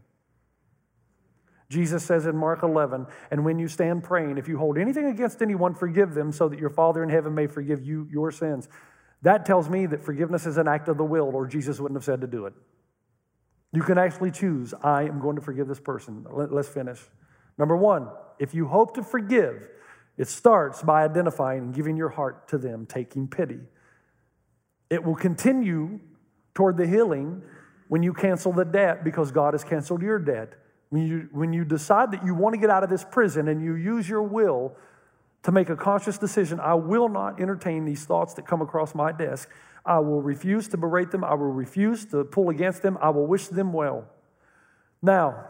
Jesus 1.70 2.06
says 2.06 2.26
in 2.26 2.38
Mark 2.38 2.64
11, 2.64 3.06
and 3.32 3.44
when 3.44 3.60
you 3.60 3.68
stand 3.68 4.04
praying, 4.04 4.38
if 4.38 4.48
you 4.48 4.58
hold 4.58 4.78
anything 4.78 5.08
against 5.08 5.42
anyone, 5.42 5.74
forgive 5.74 6.14
them 6.14 6.32
so 6.32 6.48
that 6.48 6.60
your 6.60 6.70
Father 6.70 7.04
in 7.04 7.10
heaven 7.10 7.34
may 7.34 7.48
forgive 7.48 7.84
you 7.84 8.08
your 8.12 8.32
sins. 8.32 8.70
That 9.24 9.46
tells 9.46 9.70
me 9.70 9.86
that 9.88 10.04
forgiveness 10.04 10.46
is 10.46 10.58
an 10.58 10.68
act 10.68 10.90
of 10.90 10.98
the 10.98 11.04
will, 11.04 11.32
or 11.34 11.48
Jesus 11.48 11.80
wouldn't 11.80 11.96
have 11.96 12.04
said 12.04 12.22
to 12.22 12.28
do 12.28 12.46
it. 12.46 12.54
You 13.72 13.82
can 13.82 13.98
actually 13.98 14.32
choose, 14.32 14.74
I 14.84 15.04
am 15.04 15.20
going 15.20 15.38
to 15.38 15.42
forgive 15.42 15.68
this 15.68 15.80
person. 15.80 16.26
Let's 16.30 16.68
finish. 16.68 17.00
Number 17.58 17.76
one, 17.76 18.10
if 18.38 18.54
you 18.54 18.68
hope 18.68 18.96
to 18.96 19.04
forgive, 19.04 19.68
it 20.18 20.28
starts 20.28 20.84
by 20.84 21.04
identifying 21.04 21.64
and 21.64 21.74
giving 21.74 21.98
your 21.98 22.10
heart 22.10 22.50
to 22.50 22.58
them, 22.58 22.86
taking 22.86 23.28
pity. 23.28 23.60
It 24.90 25.04
will 25.04 25.16
continue 25.16 26.00
toward 26.54 26.78
the 26.78 26.86
healing 26.86 27.42
when 27.88 28.04
you 28.04 28.14
cancel 28.14 28.52
the 28.52 28.66
debt 28.66 29.04
because 29.04 29.32
God 29.32 29.54
has 29.54 29.64
canceled 29.64 30.02
your 30.02 30.20
debt. 30.20 30.54
When 30.90 31.08
you, 31.08 31.30
when 31.32 31.54
you 31.54 31.66
decide 31.66 32.12
that 32.12 32.26
you 32.26 32.36
want 32.36 32.54
to 32.54 32.60
get 32.60 32.70
out 32.70 32.84
of 32.84 32.90
this 32.90 33.04
prison 33.04 33.48
and 33.48 33.64
you 33.64 33.76
use 33.76 34.08
your 34.08 34.22
will 34.22 34.76
to 35.44 35.52
make 35.52 35.70
a 35.70 35.76
conscious 35.76 36.18
decision, 36.18 36.60
I 36.60 36.74
will 36.74 37.10
not 37.10 37.40
entertain 37.40 37.86
these 37.86 38.06
thoughts 38.06 38.34
that 38.36 38.48
come 38.48 38.62
across 38.62 38.96
my 38.96 39.12
desk. 39.12 39.50
I 39.86 40.00
will 40.00 40.22
refuse 40.22 40.70
to 40.70 40.78
berate 40.78 41.12
them. 41.12 41.24
I 41.24 41.34
will 41.34 41.52
refuse 41.52 42.06
to 42.08 42.24
pull 42.24 42.50
against 42.50 42.82
them. 42.82 42.98
I 43.02 43.10
will 43.10 43.28
wish 43.28 43.48
them 43.48 43.74
well. 43.74 44.08
Now, 45.02 45.46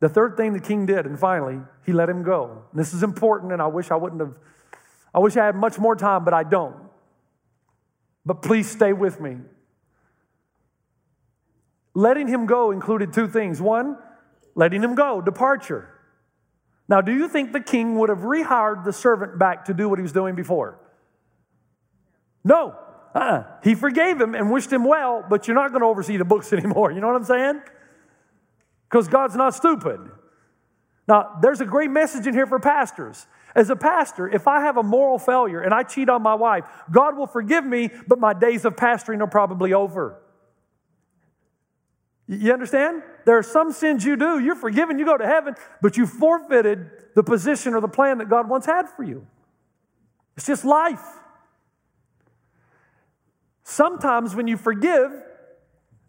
the 0.00 0.08
third 0.08 0.36
thing 0.36 0.52
the 0.52 0.60
king 0.60 0.84
did, 0.84 1.06
and 1.06 1.18
finally, 1.18 1.60
he 1.86 1.92
let 1.92 2.08
him 2.08 2.22
go. 2.22 2.62
And 2.70 2.78
this 2.78 2.92
is 2.92 3.02
important, 3.02 3.52
and 3.52 3.62
I 3.62 3.66
wish 3.66 3.90
I 3.90 3.96
wouldn't 3.96 4.20
have, 4.20 4.34
I 5.14 5.18
wish 5.18 5.36
I 5.36 5.46
had 5.46 5.56
much 5.56 5.78
more 5.78 5.96
time, 5.96 6.24
but 6.24 6.34
I 6.34 6.42
don't. 6.44 6.76
But 8.26 8.42
please 8.42 8.70
stay 8.70 8.92
with 8.92 9.18
me. 9.18 9.38
Letting 11.94 12.28
him 12.28 12.44
go 12.44 12.70
included 12.70 13.14
two 13.14 13.26
things. 13.26 13.60
One, 13.60 13.96
letting 14.54 14.82
him 14.82 14.94
go, 14.94 15.22
departure. 15.22 15.88
Now, 16.88 17.02
do 17.02 17.12
you 17.12 17.28
think 17.28 17.52
the 17.52 17.60
king 17.60 17.98
would 17.98 18.08
have 18.08 18.20
rehired 18.20 18.84
the 18.84 18.92
servant 18.92 19.38
back 19.38 19.66
to 19.66 19.74
do 19.74 19.88
what 19.88 19.98
he 19.98 20.02
was 20.02 20.12
doing 20.12 20.34
before? 20.34 20.78
No. 22.44 22.74
Uh-uh. 23.14 23.44
He 23.62 23.74
forgave 23.74 24.20
him 24.20 24.34
and 24.34 24.50
wished 24.50 24.72
him 24.72 24.84
well, 24.84 25.24
but 25.28 25.46
you're 25.46 25.54
not 25.54 25.70
going 25.70 25.82
to 25.82 25.86
oversee 25.86 26.16
the 26.16 26.24
books 26.24 26.52
anymore. 26.52 26.90
You 26.90 27.00
know 27.00 27.08
what 27.08 27.16
I'm 27.16 27.24
saying? 27.24 27.60
Because 28.88 29.06
God's 29.08 29.36
not 29.36 29.54
stupid. 29.54 30.00
Now, 31.06 31.38
there's 31.42 31.60
a 31.60 31.66
great 31.66 31.90
message 31.90 32.26
in 32.26 32.34
here 32.34 32.46
for 32.46 32.58
pastors. 32.58 33.26
As 33.54 33.70
a 33.70 33.76
pastor, 33.76 34.28
if 34.28 34.46
I 34.46 34.60
have 34.60 34.76
a 34.76 34.82
moral 34.82 35.18
failure 35.18 35.60
and 35.60 35.74
I 35.74 35.82
cheat 35.82 36.08
on 36.08 36.22
my 36.22 36.34
wife, 36.34 36.64
God 36.90 37.16
will 37.16 37.26
forgive 37.26 37.64
me, 37.64 37.90
but 38.06 38.18
my 38.18 38.32
days 38.32 38.64
of 38.64 38.76
pastoring 38.76 39.20
are 39.20 39.26
probably 39.26 39.72
over. 39.72 40.20
You 42.28 42.52
understand? 42.52 43.02
There 43.24 43.38
are 43.38 43.42
some 43.42 43.72
sins 43.72 44.04
you 44.04 44.14
do, 44.14 44.38
you're 44.38 44.54
forgiven, 44.54 44.98
you 44.98 45.06
go 45.06 45.16
to 45.16 45.26
heaven, 45.26 45.54
but 45.80 45.96
you 45.96 46.06
forfeited 46.06 46.90
the 47.14 47.22
position 47.22 47.74
or 47.74 47.80
the 47.80 47.88
plan 47.88 48.18
that 48.18 48.28
God 48.28 48.48
once 48.50 48.66
had 48.66 48.88
for 48.90 49.02
you. 49.02 49.26
It's 50.36 50.46
just 50.46 50.64
life. 50.64 51.02
Sometimes 53.64 54.34
when 54.34 54.46
you 54.46 54.58
forgive, 54.58 55.10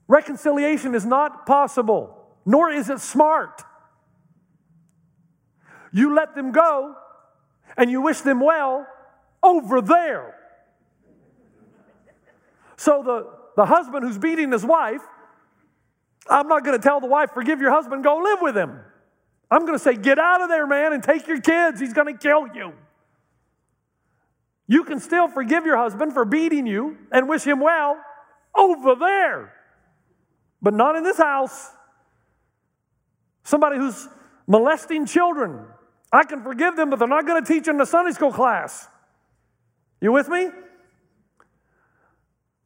reconciliation 0.07 0.93
is 0.93 1.05
not 1.05 1.45
possible, 1.45 2.15
nor 2.45 2.69
is 2.69 2.89
it 2.89 2.99
smart. 2.99 3.63
You 5.93 6.13
let 6.13 6.35
them 6.35 6.51
go 6.51 6.95
and 7.77 7.89
you 7.89 8.01
wish 8.01 8.21
them 8.21 8.41
well 8.41 8.85
over 9.41 9.81
there. 9.81 10.35
So 12.75 13.03
the, 13.03 13.29
the 13.55 13.65
husband 13.65 14.05
who's 14.05 14.17
beating 14.17 14.51
his 14.51 14.65
wife 14.65 15.01
I'm 16.27 16.47
not 16.47 16.63
going 16.63 16.77
to 16.77 16.83
tell 16.83 16.99
the 16.99 17.07
wife, 17.07 17.31
forgive 17.33 17.61
your 17.61 17.71
husband, 17.71 18.03
go 18.03 18.17
live 18.17 18.39
with 18.41 18.57
him. 18.57 18.79
I'm 19.51 19.61
going 19.61 19.77
to 19.77 19.83
say, 19.83 19.95
get 19.95 20.19
out 20.19 20.41
of 20.41 20.49
there, 20.49 20.67
man, 20.67 20.93
and 20.93 21.03
take 21.03 21.27
your 21.27 21.41
kids. 21.41 21.79
He's 21.79 21.93
going 21.93 22.13
to 22.13 22.19
kill 22.19 22.47
you. 22.53 22.73
You 24.67 24.83
can 24.83 24.99
still 24.99 25.27
forgive 25.27 25.65
your 25.65 25.77
husband 25.77 26.13
for 26.13 26.25
beating 26.25 26.67
you 26.67 26.97
and 27.11 27.27
wish 27.27 27.43
him 27.43 27.59
well 27.59 27.97
over 28.55 28.95
there, 28.95 29.53
but 30.61 30.73
not 30.73 30.95
in 30.95 31.03
this 31.03 31.17
house. 31.17 31.71
Somebody 33.43 33.77
who's 33.77 34.07
molesting 34.45 35.07
children, 35.07 35.65
I 36.11 36.23
can 36.23 36.43
forgive 36.43 36.75
them, 36.75 36.91
but 36.91 36.99
they're 36.99 37.07
not 37.07 37.25
going 37.25 37.43
to 37.43 37.51
teach 37.51 37.67
in 37.67 37.77
the 37.77 37.85
Sunday 37.85 38.11
school 38.11 38.31
class. 38.31 38.87
You 40.01 40.11
with 40.11 40.29
me? 40.29 40.49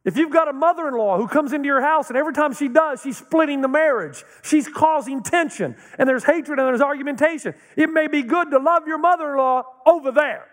If 0.05 0.17
you've 0.17 0.31
got 0.31 0.50
a 0.50 0.53
mother 0.53 0.88
in 0.89 0.95
law 0.95 1.17
who 1.17 1.27
comes 1.27 1.53
into 1.53 1.65
your 1.65 1.81
house 1.81 2.10
and 2.10 2.17
every 2.17 2.33
time 2.33 2.53
she 2.53 2.67
does, 2.67 3.01
she's 3.01 3.17
splitting 3.17 3.62
the 3.62 3.69
marriage, 3.69 4.24
she's 4.41 4.67
causing 4.67 5.24
tension, 5.24 5.77
and 5.98 6.10
there's 6.10 6.25
hatred 6.25 6.60
and 6.60 6.67
there's 6.67 6.81
argumentation, 6.81 7.53
it 7.77 7.89
may 7.89 8.07
be 8.07 8.22
good 8.22 8.51
to 8.51 8.60
love 8.60 8.86
your 8.86 8.98
mother 8.98 9.31
in 9.31 9.38
law 9.38 9.63
over 9.86 10.12
there. 10.12 10.45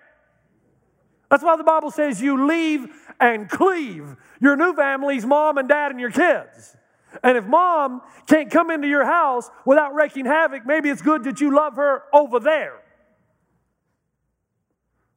That's 1.31 1.43
why 1.43 1.57
the 1.57 1.65
Bible 1.65 1.91
says 1.91 2.23
you 2.23 2.47
leave 2.47 2.89
and 3.21 3.49
cleave 3.49 4.17
your 4.41 4.57
new 4.57 4.73
family's 4.75 5.27
mom 5.27 5.59
and 5.59 5.69
dad 5.69 5.91
and 5.91 6.01
your 6.01 6.11
kids. 6.11 6.77
And 7.25 7.37
if 7.37 7.45
mom 7.45 8.03
can't 8.27 8.51
come 8.51 8.71
into 8.71 8.87
your 8.87 9.05
house 9.05 9.51
without 9.65 9.95
wreaking 9.95 10.27
havoc, 10.27 10.65
maybe 10.65 10.89
it's 10.91 11.03
good 11.03 11.25
that 11.25 11.41
you 11.41 11.55
love 11.55 11.75
her 11.75 12.05
over 12.13 12.39
there. 12.39 12.81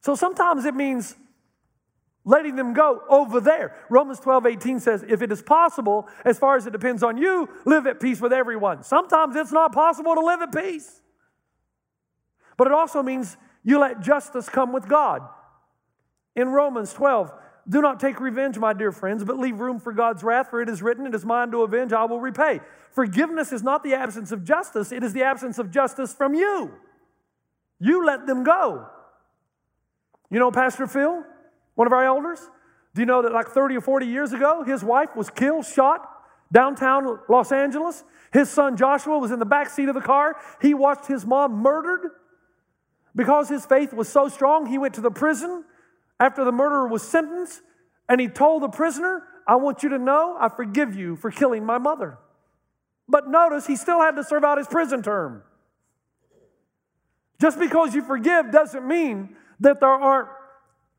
So 0.00 0.14
sometimes 0.16 0.64
it 0.64 0.74
means 0.74 1.14
letting 2.24 2.56
them 2.56 2.72
go 2.72 3.02
over 3.08 3.40
there. 3.40 3.76
Romans 3.90 4.18
12, 4.20 4.46
18 4.46 4.80
says, 4.80 5.04
if 5.06 5.22
it 5.22 5.30
is 5.30 5.42
possible, 5.42 6.08
as 6.24 6.38
far 6.38 6.56
as 6.56 6.66
it 6.66 6.72
depends 6.72 7.02
on 7.02 7.18
you, 7.18 7.48
live 7.64 7.86
at 7.86 8.00
peace 8.00 8.20
with 8.20 8.32
everyone. 8.32 8.82
Sometimes 8.82 9.36
it's 9.36 9.52
not 9.52 9.72
possible 9.72 10.14
to 10.14 10.20
live 10.20 10.40
at 10.40 10.54
peace. 10.54 11.00
But 12.56 12.66
it 12.66 12.72
also 12.72 13.02
means 13.02 13.36
you 13.62 13.78
let 13.78 14.00
justice 14.00 14.48
come 14.48 14.72
with 14.72 14.88
God. 14.88 15.22
In 16.34 16.48
Romans 16.48 16.92
12, 16.92 17.32
do 17.68 17.80
not 17.80 18.00
take 18.00 18.20
revenge, 18.20 18.58
my 18.58 18.72
dear 18.72 18.92
friends, 18.92 19.24
but 19.24 19.38
leave 19.38 19.60
room 19.60 19.78
for 19.78 19.92
God's 19.92 20.22
wrath, 20.22 20.50
for 20.50 20.60
it 20.60 20.68
is 20.68 20.82
written, 20.82 21.06
It 21.06 21.14
is 21.14 21.24
mine 21.24 21.50
to 21.52 21.62
avenge, 21.62 21.92
I 21.92 22.04
will 22.04 22.20
repay. 22.20 22.60
Forgiveness 22.90 23.52
is 23.52 23.62
not 23.62 23.82
the 23.82 23.94
absence 23.94 24.32
of 24.32 24.44
justice, 24.44 24.92
it 24.92 25.02
is 25.02 25.12
the 25.12 25.22
absence 25.22 25.58
of 25.58 25.70
justice 25.70 26.12
from 26.12 26.34
you. 26.34 26.72
You 27.80 28.04
let 28.04 28.26
them 28.26 28.44
go. 28.44 28.86
You 30.30 30.38
know 30.38 30.50
Pastor 30.50 30.86
Phil, 30.86 31.24
one 31.74 31.86
of 31.86 31.92
our 31.92 32.04
elders? 32.04 32.40
Do 32.94 33.02
you 33.02 33.06
know 33.06 33.22
that 33.22 33.32
like 33.32 33.48
30 33.48 33.76
or 33.76 33.80
40 33.80 34.06
years 34.06 34.32
ago, 34.32 34.62
his 34.62 34.84
wife 34.84 35.16
was 35.16 35.30
killed, 35.30 35.66
shot 35.66 36.08
downtown 36.52 37.18
Los 37.28 37.50
Angeles? 37.52 38.04
His 38.32 38.50
son 38.50 38.76
Joshua 38.76 39.18
was 39.18 39.30
in 39.30 39.38
the 39.38 39.46
back 39.46 39.70
seat 39.70 39.88
of 39.88 39.94
the 39.94 40.00
car. 40.00 40.36
He 40.60 40.74
watched 40.74 41.06
his 41.06 41.24
mom 41.26 41.54
murdered. 41.62 42.10
Because 43.16 43.48
his 43.48 43.64
faith 43.64 43.92
was 43.92 44.08
so 44.08 44.28
strong, 44.28 44.66
he 44.66 44.78
went 44.78 44.94
to 44.94 45.00
the 45.00 45.10
prison 45.10 45.64
after 46.18 46.44
the 46.44 46.52
murderer 46.52 46.88
was 46.88 47.02
sentenced, 47.02 47.60
and 48.08 48.20
he 48.20 48.28
told 48.28 48.62
the 48.62 48.68
prisoner, 48.68 49.22
I 49.46 49.56
want 49.56 49.82
you 49.82 49.90
to 49.90 49.98
know 49.98 50.36
I 50.38 50.48
forgive 50.48 50.94
you 50.94 51.16
for 51.16 51.30
killing 51.30 51.64
my 51.64 51.78
mother. 51.78 52.18
But 53.08 53.28
notice 53.28 53.66
he 53.66 53.76
still 53.76 54.00
had 54.00 54.16
to 54.16 54.24
serve 54.24 54.44
out 54.44 54.58
his 54.58 54.66
prison 54.66 55.02
term. 55.02 55.42
Just 57.40 57.58
because 57.58 57.94
you 57.94 58.02
forgive 58.02 58.50
doesn't 58.50 58.86
mean 58.86 59.36
that 59.60 59.80
there 59.80 59.88
aren't 59.88 60.28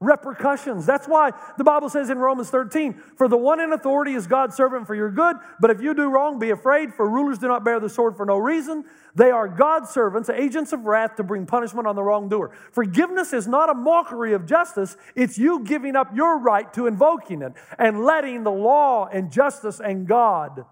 repercussions. 0.01 0.85
That's 0.85 1.07
why 1.07 1.31
the 1.57 1.63
Bible 1.63 1.89
says 1.89 2.09
in 2.09 2.17
Romans 2.17 2.49
13, 2.49 2.93
For 3.15 3.27
the 3.27 3.37
one 3.37 3.59
in 3.59 3.71
authority 3.71 4.13
is 4.13 4.27
God's 4.27 4.55
servant 4.55 4.87
for 4.87 4.93
your 4.93 5.09
good, 5.09 5.37
but 5.59 5.71
if 5.71 5.81
you 5.81 5.93
do 5.93 6.09
wrong, 6.09 6.37
be 6.37 6.49
afraid, 6.49 6.93
for 6.93 7.09
rulers 7.09 7.37
do 7.37 7.47
not 7.47 7.63
bear 7.63 7.79
the 7.79 7.89
sword 7.89 8.17
for 8.17 8.25
no 8.25 8.37
reason. 8.37 8.83
They 9.15 9.31
are 9.31 9.47
God's 9.47 9.89
servants, 9.89 10.29
agents 10.29 10.73
of 10.73 10.85
wrath 10.85 11.15
to 11.15 11.23
bring 11.23 11.45
punishment 11.45 11.87
on 11.87 11.95
the 11.95 12.03
wrongdoer. 12.03 12.51
Forgiveness 12.71 13.31
is 13.31 13.47
not 13.47 13.69
a 13.69 13.73
mockery 13.73 14.33
of 14.33 14.45
justice, 14.45 14.97
it's 15.15 15.37
you 15.37 15.63
giving 15.63 15.95
up 15.95 16.13
your 16.13 16.39
right 16.39 16.71
to 16.73 16.87
invoking 16.87 17.41
it 17.41 17.53
and 17.79 18.03
letting 18.03 18.43
the 18.43 18.51
law 18.51 19.07
and 19.07 19.31
justice 19.31 19.79
and 19.79 20.07
God 20.07 20.65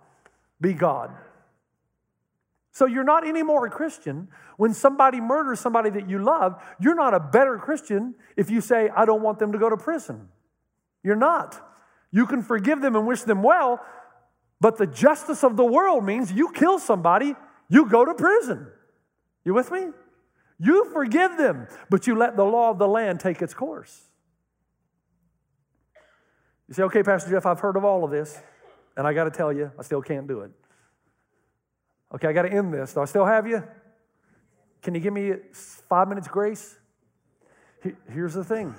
be 0.60 0.74
God. 0.74 1.12
So 2.74 2.88
you're 2.88 3.04
not 3.04 3.26
any 3.26 3.44
more 3.44 3.68
a 3.68 3.70
Christian 3.70 4.28
when 4.58 4.74
somebody 4.74 5.22
murders 5.22 5.60
somebody 5.60 5.92
that 5.92 6.10
you 6.10 6.18
love. 6.18 6.62
You're 6.80 6.96
not 6.96 7.14
a 7.14 7.20
better 7.20 7.60
Christian 7.60 8.16
if 8.36 8.50
you 8.50 8.62
say, 8.62 8.90
I 8.90 9.06
don't 9.06 9.22
want 9.22 9.38
them 9.38 9.52
to 9.52 9.60
go 9.60 9.70
to 9.70 9.78
prison. 9.78 10.28
You're 11.04 11.16
not. 11.16 11.62
You 12.12 12.26
can 12.26 12.42
forgive 12.42 12.82
them 12.82 12.96
and 12.96 13.06
wish 13.06 13.22
them 13.22 13.44
well, 13.44 13.80
but 14.60 14.78
the 14.78 14.88
justice 14.88 15.44
of 15.44 15.56
the 15.56 15.64
world 15.64 16.04
means 16.04 16.32
you 16.32 16.52
kill 16.52 16.80
somebody, 16.80 17.36
you 17.70 17.86
go 17.88 18.06
to 18.06 18.16
prison. 18.16 18.68
You 19.46 19.54
with 19.54 19.72
me? 19.72 19.90
You 20.60 20.90
forgive 20.94 21.38
them, 21.38 21.68
but 21.92 22.08
you 22.08 22.16
let 22.16 22.36
the 22.36 22.44
law 22.44 22.72
of 22.72 22.80
the 22.80 22.88
land 22.88 23.20
take 23.20 23.42
its 23.42 23.54
course. 23.54 24.02
You 26.68 26.74
say, 26.74 26.84
okay, 26.84 27.04
Pastor 27.04 27.30
Jeff, 27.30 27.46
I've 27.46 27.60
heard 27.60 27.78
of 27.78 27.86
all 27.86 28.04
of 28.04 28.10
this, 28.10 28.42
and 28.98 29.06
I 29.06 29.14
got 29.14 29.26
to 29.26 29.32
tell 29.32 29.54
you, 29.54 29.72
I 29.78 29.84
still 29.84 30.02
can't 30.02 30.28
do 30.28 30.42
it. 30.42 30.52
Okay, 32.14 32.28
I 32.28 32.34
got 32.34 32.44
to 32.44 32.52
end 32.52 32.74
this. 32.74 32.94
Do 32.94 33.02
I 33.02 33.06
still 33.06 33.26
have 33.26 33.48
you? 33.48 33.64
Can 34.82 34.94
you 34.94 35.00
give 35.00 35.14
me 35.14 35.34
five 35.90 36.08
minutes 36.08 36.28
grace? 36.28 36.78
Here's 38.10 38.34
the 38.34 38.44
thing 38.44 38.76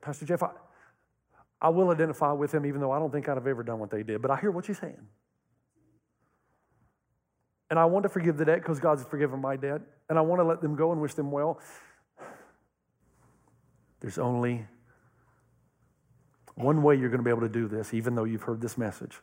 Pastor 0.00 0.24
Jeff, 0.24 0.42
I, 0.42 0.50
I 1.60 1.68
will 1.68 1.90
identify 1.90 2.32
with 2.32 2.52
him 2.52 2.64
even 2.64 2.80
though 2.80 2.92
I 2.92 2.98
don't 2.98 3.10
think 3.10 3.28
I'd 3.28 3.36
have 3.36 3.46
ever 3.46 3.62
done 3.62 3.78
what 3.78 3.90
they 3.90 4.02
did, 4.02 4.22
but 4.22 4.30
I 4.30 4.36
hear 4.36 4.50
what 4.50 4.68
you're 4.68 4.74
saying. 4.74 5.06
And 7.70 7.78
I 7.78 7.84
want 7.84 8.02
to 8.02 8.08
forgive 8.08 8.36
the 8.36 8.44
debt 8.44 8.58
because 8.58 8.80
God's 8.80 9.04
forgiven 9.04 9.40
my 9.40 9.56
debt, 9.56 9.80
and 10.08 10.18
I 10.18 10.22
want 10.22 10.40
to 10.40 10.44
let 10.44 10.60
them 10.60 10.74
go 10.74 10.90
and 10.90 11.00
wish 11.00 11.14
them 11.14 11.30
well. 11.30 11.60
There's 14.00 14.18
only 14.18 14.66
one 16.56 16.82
way 16.82 16.96
you're 16.96 17.10
going 17.10 17.20
to 17.20 17.24
be 17.24 17.30
able 17.30 17.42
to 17.42 17.48
do 17.48 17.68
this, 17.68 17.94
even 17.94 18.14
though 18.16 18.24
you've 18.24 18.42
heard 18.42 18.60
this 18.60 18.76
message 18.76 19.20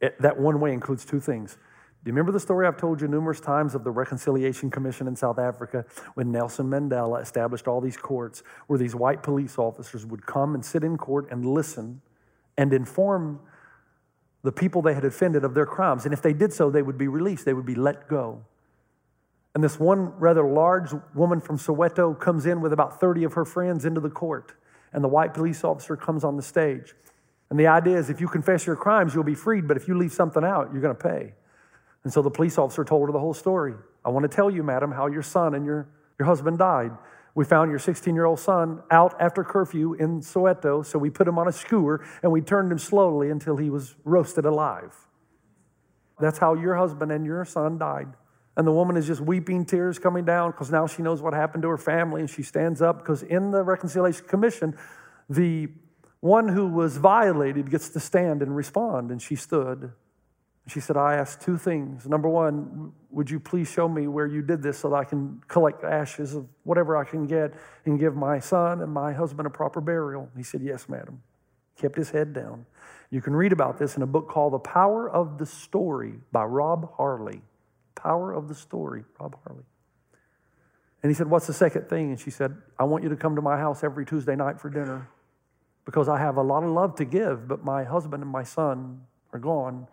that 0.00 0.38
one 0.38 0.60
way 0.60 0.72
includes 0.72 1.04
two 1.04 1.20
things. 1.20 1.58
Do 2.04 2.10
you 2.10 2.12
remember 2.12 2.30
the 2.30 2.40
story 2.40 2.66
I've 2.66 2.76
told 2.76 3.00
you 3.00 3.08
numerous 3.08 3.40
times 3.40 3.74
of 3.74 3.82
the 3.82 3.90
Reconciliation 3.90 4.70
Commission 4.70 5.08
in 5.08 5.16
South 5.16 5.38
Africa 5.38 5.84
when 6.14 6.30
Nelson 6.30 6.66
Mandela 6.66 7.20
established 7.20 7.66
all 7.66 7.80
these 7.80 7.96
courts 7.96 8.42
where 8.68 8.78
these 8.78 8.94
white 8.94 9.22
police 9.22 9.58
officers 9.58 10.06
would 10.06 10.24
come 10.24 10.54
and 10.54 10.64
sit 10.64 10.84
in 10.84 10.96
court 10.96 11.28
and 11.30 11.44
listen 11.44 12.00
and 12.56 12.72
inform 12.72 13.40
the 14.42 14.52
people 14.52 14.80
they 14.80 14.94
had 14.94 15.04
offended 15.04 15.44
of 15.44 15.54
their 15.54 15.66
crimes. 15.66 16.04
And 16.04 16.14
if 16.14 16.22
they 16.22 16.32
did 16.32 16.52
so, 16.52 16.70
they 16.70 16.82
would 16.82 16.98
be 16.98 17.08
released, 17.08 17.44
they 17.44 17.52
would 17.52 17.66
be 17.66 17.74
let 17.74 18.08
go. 18.08 18.44
And 19.54 19.64
this 19.64 19.80
one 19.80 20.12
rather 20.18 20.44
large 20.44 20.90
woman 21.14 21.40
from 21.40 21.58
Soweto 21.58 22.18
comes 22.18 22.46
in 22.46 22.60
with 22.60 22.72
about 22.72 23.00
30 23.00 23.24
of 23.24 23.32
her 23.32 23.44
friends 23.44 23.84
into 23.84 24.00
the 24.00 24.10
court, 24.10 24.52
and 24.92 25.02
the 25.02 25.08
white 25.08 25.34
police 25.34 25.64
officer 25.64 25.96
comes 25.96 26.22
on 26.22 26.36
the 26.36 26.42
stage. 26.42 26.94
And 27.50 27.58
the 27.58 27.66
idea 27.66 27.96
is 27.96 28.10
if 28.10 28.20
you 28.20 28.28
confess 28.28 28.66
your 28.66 28.76
crimes, 28.76 29.14
you'll 29.14 29.24
be 29.24 29.34
freed, 29.34 29.66
but 29.66 29.76
if 29.76 29.88
you 29.88 29.96
leave 29.96 30.12
something 30.12 30.44
out, 30.44 30.70
you're 30.72 30.82
going 30.82 30.94
to 30.96 31.02
pay. 31.02 31.32
And 32.04 32.12
so 32.12 32.22
the 32.22 32.30
police 32.30 32.58
officer 32.58 32.84
told 32.84 33.08
her 33.08 33.12
the 33.12 33.18
whole 33.18 33.34
story. 33.34 33.74
I 34.04 34.10
want 34.10 34.30
to 34.30 34.34
tell 34.34 34.50
you, 34.50 34.62
madam, 34.62 34.92
how 34.92 35.06
your 35.06 35.22
son 35.22 35.54
and 35.54 35.64
your, 35.64 35.88
your 36.18 36.26
husband 36.26 36.58
died. 36.58 36.92
We 37.34 37.44
found 37.44 37.70
your 37.70 37.78
16 37.78 38.14
year 38.14 38.24
old 38.24 38.40
son 38.40 38.82
out 38.90 39.14
after 39.20 39.44
curfew 39.44 39.94
in 39.94 40.20
Soweto, 40.20 40.84
so 40.84 40.98
we 40.98 41.10
put 41.10 41.28
him 41.28 41.38
on 41.38 41.48
a 41.48 41.52
skewer 41.52 42.04
and 42.22 42.32
we 42.32 42.40
turned 42.40 42.72
him 42.72 42.78
slowly 42.78 43.30
until 43.30 43.56
he 43.56 43.70
was 43.70 43.94
roasted 44.04 44.44
alive. 44.44 44.94
That's 46.20 46.38
how 46.38 46.54
your 46.54 46.76
husband 46.76 47.12
and 47.12 47.24
your 47.24 47.44
son 47.44 47.78
died. 47.78 48.08
And 48.56 48.66
the 48.66 48.72
woman 48.72 48.96
is 48.96 49.06
just 49.06 49.20
weeping, 49.20 49.64
tears 49.64 50.00
coming 50.00 50.24
down 50.24 50.50
because 50.50 50.72
now 50.72 50.88
she 50.88 51.02
knows 51.02 51.22
what 51.22 51.32
happened 51.32 51.62
to 51.62 51.68
her 51.68 51.78
family 51.78 52.20
and 52.20 52.28
she 52.28 52.42
stands 52.42 52.82
up 52.82 52.98
because 52.98 53.22
in 53.22 53.52
the 53.52 53.62
Reconciliation 53.62 54.26
Commission, 54.26 54.76
the 55.30 55.68
one 56.20 56.48
who 56.48 56.66
was 56.66 56.96
violated 56.96 57.70
gets 57.70 57.90
to 57.90 58.00
stand 58.00 58.42
and 58.42 58.54
respond, 58.56 59.10
and 59.10 59.22
she 59.22 59.36
stood. 59.36 59.92
She 60.66 60.80
said, 60.80 60.96
I 60.96 61.14
asked 61.14 61.40
two 61.40 61.56
things. 61.56 62.06
Number 62.06 62.28
one, 62.28 62.92
would 63.10 63.30
you 63.30 63.40
please 63.40 63.70
show 63.70 63.88
me 63.88 64.06
where 64.06 64.26
you 64.26 64.42
did 64.42 64.62
this 64.62 64.78
so 64.78 64.90
that 64.90 64.96
I 64.96 65.04
can 65.04 65.40
collect 65.48 65.82
ashes 65.82 66.34
of 66.34 66.46
whatever 66.64 66.96
I 66.96 67.04
can 67.04 67.26
get 67.26 67.54
and 67.86 67.98
give 67.98 68.14
my 68.14 68.38
son 68.38 68.82
and 68.82 68.92
my 68.92 69.12
husband 69.12 69.46
a 69.46 69.50
proper 69.50 69.80
burial? 69.80 70.28
He 70.36 70.42
said, 70.42 70.60
Yes, 70.60 70.88
madam. 70.88 71.22
Kept 71.80 71.96
his 71.96 72.10
head 72.10 72.34
down. 72.34 72.66
You 73.08 73.22
can 73.22 73.34
read 73.34 73.52
about 73.52 73.78
this 73.78 73.96
in 73.96 74.02
a 74.02 74.06
book 74.06 74.28
called 74.28 74.52
The 74.52 74.58
Power 74.58 75.08
of 75.08 75.38
the 75.38 75.46
Story 75.46 76.14
by 76.32 76.44
Rob 76.44 76.92
Harley. 76.96 77.40
Power 77.94 78.32
of 78.32 78.48
the 78.48 78.54
Story, 78.54 79.04
Rob 79.20 79.38
Harley. 79.46 79.64
And 81.02 81.08
he 81.08 81.14
said, 81.14 81.30
What's 81.30 81.46
the 81.46 81.54
second 81.54 81.88
thing? 81.88 82.10
And 82.10 82.20
she 82.20 82.30
said, 82.30 82.54
I 82.78 82.84
want 82.84 83.04
you 83.04 83.08
to 83.08 83.16
come 83.16 83.36
to 83.36 83.42
my 83.42 83.56
house 83.56 83.82
every 83.82 84.04
Tuesday 84.04 84.36
night 84.36 84.60
for 84.60 84.68
dinner 84.68 85.08
because 85.88 86.06
I 86.06 86.18
have 86.18 86.36
a 86.36 86.42
lot 86.42 86.64
of 86.64 86.68
love 86.68 86.96
to 86.96 87.06
give, 87.06 87.48
but 87.48 87.64
my 87.64 87.82
husband 87.82 88.22
and 88.22 88.30
my 88.30 88.42
son 88.42 89.00
are 89.32 89.38
gone. 89.38 89.86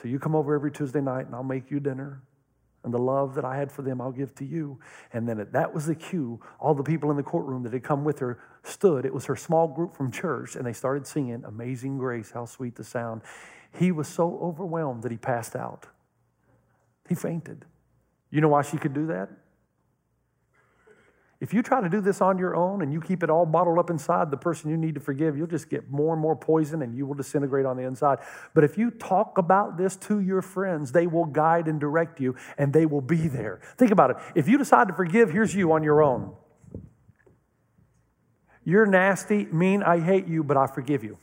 So 0.00 0.08
you 0.08 0.18
come 0.18 0.34
over 0.34 0.54
every 0.54 0.72
Tuesday 0.72 1.02
night 1.02 1.26
and 1.26 1.34
I'll 1.34 1.42
make 1.42 1.70
you 1.70 1.78
dinner. 1.78 2.22
And 2.84 2.94
the 2.94 2.98
love 2.98 3.34
that 3.34 3.44
I 3.44 3.54
had 3.54 3.70
for 3.70 3.82
them, 3.82 4.00
I'll 4.00 4.12
give 4.12 4.34
to 4.36 4.46
you. 4.46 4.78
And 5.12 5.28
then 5.28 5.46
that 5.52 5.74
was 5.74 5.84
the 5.84 5.94
cue. 5.94 6.40
All 6.58 6.72
the 6.72 6.82
people 6.82 7.10
in 7.10 7.18
the 7.18 7.22
courtroom 7.22 7.64
that 7.64 7.74
had 7.74 7.82
come 7.82 8.02
with 8.02 8.18
her 8.20 8.38
stood. 8.62 9.04
It 9.04 9.12
was 9.12 9.26
her 9.26 9.36
small 9.36 9.68
group 9.68 9.94
from 9.94 10.10
church, 10.10 10.56
and 10.56 10.64
they 10.64 10.72
started 10.72 11.06
singing 11.06 11.44
Amazing 11.46 11.98
Grace, 11.98 12.30
how 12.30 12.46
sweet 12.46 12.76
the 12.76 12.84
sound. 12.84 13.20
He 13.78 13.92
was 13.92 14.08
so 14.08 14.38
overwhelmed 14.40 15.02
that 15.02 15.12
he 15.12 15.18
passed 15.18 15.54
out. 15.54 15.86
He 17.10 17.14
fainted. 17.14 17.66
You 18.30 18.40
know 18.40 18.48
why 18.48 18.62
she 18.62 18.78
could 18.78 18.94
do 18.94 19.08
that? 19.08 19.28
If 21.40 21.54
you 21.54 21.62
try 21.62 21.80
to 21.80 21.88
do 21.88 22.02
this 22.02 22.20
on 22.20 22.36
your 22.36 22.54
own 22.54 22.82
and 22.82 22.92
you 22.92 23.00
keep 23.00 23.22
it 23.22 23.30
all 23.30 23.46
bottled 23.46 23.78
up 23.78 23.88
inside 23.88 24.30
the 24.30 24.36
person 24.36 24.70
you 24.70 24.76
need 24.76 24.94
to 24.94 25.00
forgive, 25.00 25.38
you'll 25.38 25.46
just 25.46 25.70
get 25.70 25.90
more 25.90 26.12
and 26.12 26.20
more 26.20 26.36
poison 26.36 26.82
and 26.82 26.94
you 26.94 27.06
will 27.06 27.14
disintegrate 27.14 27.64
on 27.64 27.78
the 27.78 27.82
inside. 27.82 28.18
But 28.52 28.62
if 28.62 28.76
you 28.76 28.90
talk 28.90 29.38
about 29.38 29.78
this 29.78 29.96
to 29.96 30.20
your 30.20 30.42
friends, 30.42 30.92
they 30.92 31.06
will 31.06 31.24
guide 31.24 31.66
and 31.66 31.80
direct 31.80 32.20
you 32.20 32.36
and 32.58 32.74
they 32.74 32.84
will 32.84 33.00
be 33.00 33.26
there. 33.26 33.60
Think 33.78 33.90
about 33.90 34.10
it. 34.10 34.16
If 34.34 34.48
you 34.48 34.58
decide 34.58 34.88
to 34.88 34.94
forgive, 34.94 35.30
here's 35.30 35.54
you 35.54 35.72
on 35.72 35.82
your 35.82 36.02
own. 36.02 36.34
You're 38.62 38.84
nasty, 38.84 39.46
mean, 39.46 39.82
I 39.82 39.98
hate 39.98 40.26
you, 40.26 40.44
but 40.44 40.58
I 40.58 40.66
forgive 40.66 41.02
you. 41.02 41.16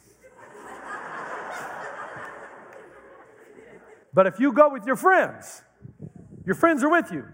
but 4.16 4.26
if 4.26 4.40
you 4.40 4.52
go 4.52 4.74
with 4.74 4.88
your 4.88 4.96
friends, 4.96 5.62
your 6.44 6.56
friends 6.56 6.84
are 6.84 6.90
with 6.90 7.12
you. 7.12 7.28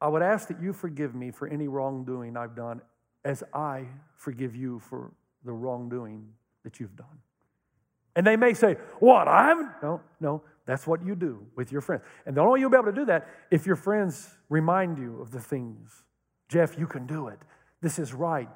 I 0.00 0.08
would 0.08 0.22
ask 0.22 0.48
that 0.48 0.60
you 0.60 0.72
forgive 0.72 1.14
me 1.14 1.30
for 1.30 1.48
any 1.48 1.68
wrongdoing 1.68 2.36
I've 2.36 2.54
done 2.54 2.80
as 3.24 3.42
I 3.52 3.86
forgive 4.16 4.54
you 4.54 4.78
for 4.78 5.12
the 5.44 5.52
wrongdoing 5.52 6.28
that 6.64 6.80
you've 6.80 6.96
done. 6.96 7.18
And 8.14 8.26
they 8.26 8.36
may 8.36 8.54
say, 8.54 8.76
What? 8.98 9.28
I 9.28 9.46
haven't. 9.46 9.70
No, 9.82 10.00
no, 10.20 10.42
that's 10.66 10.86
what 10.86 11.04
you 11.04 11.14
do 11.14 11.46
with 11.54 11.72
your 11.72 11.80
friends. 11.80 12.02
And 12.24 12.36
the 12.36 12.40
only 12.40 12.54
way 12.54 12.60
you'll 12.60 12.70
be 12.70 12.76
able 12.76 12.86
to 12.86 12.92
do 12.92 13.04
that 13.06 13.28
if 13.50 13.66
your 13.66 13.76
friends 13.76 14.28
remind 14.48 14.98
you 14.98 15.20
of 15.20 15.30
the 15.30 15.40
things. 15.40 16.04
Jeff, 16.48 16.78
you 16.78 16.86
can 16.86 17.06
do 17.06 17.28
it. 17.28 17.38
This 17.80 17.98
is 17.98 18.14
right. 18.14 18.48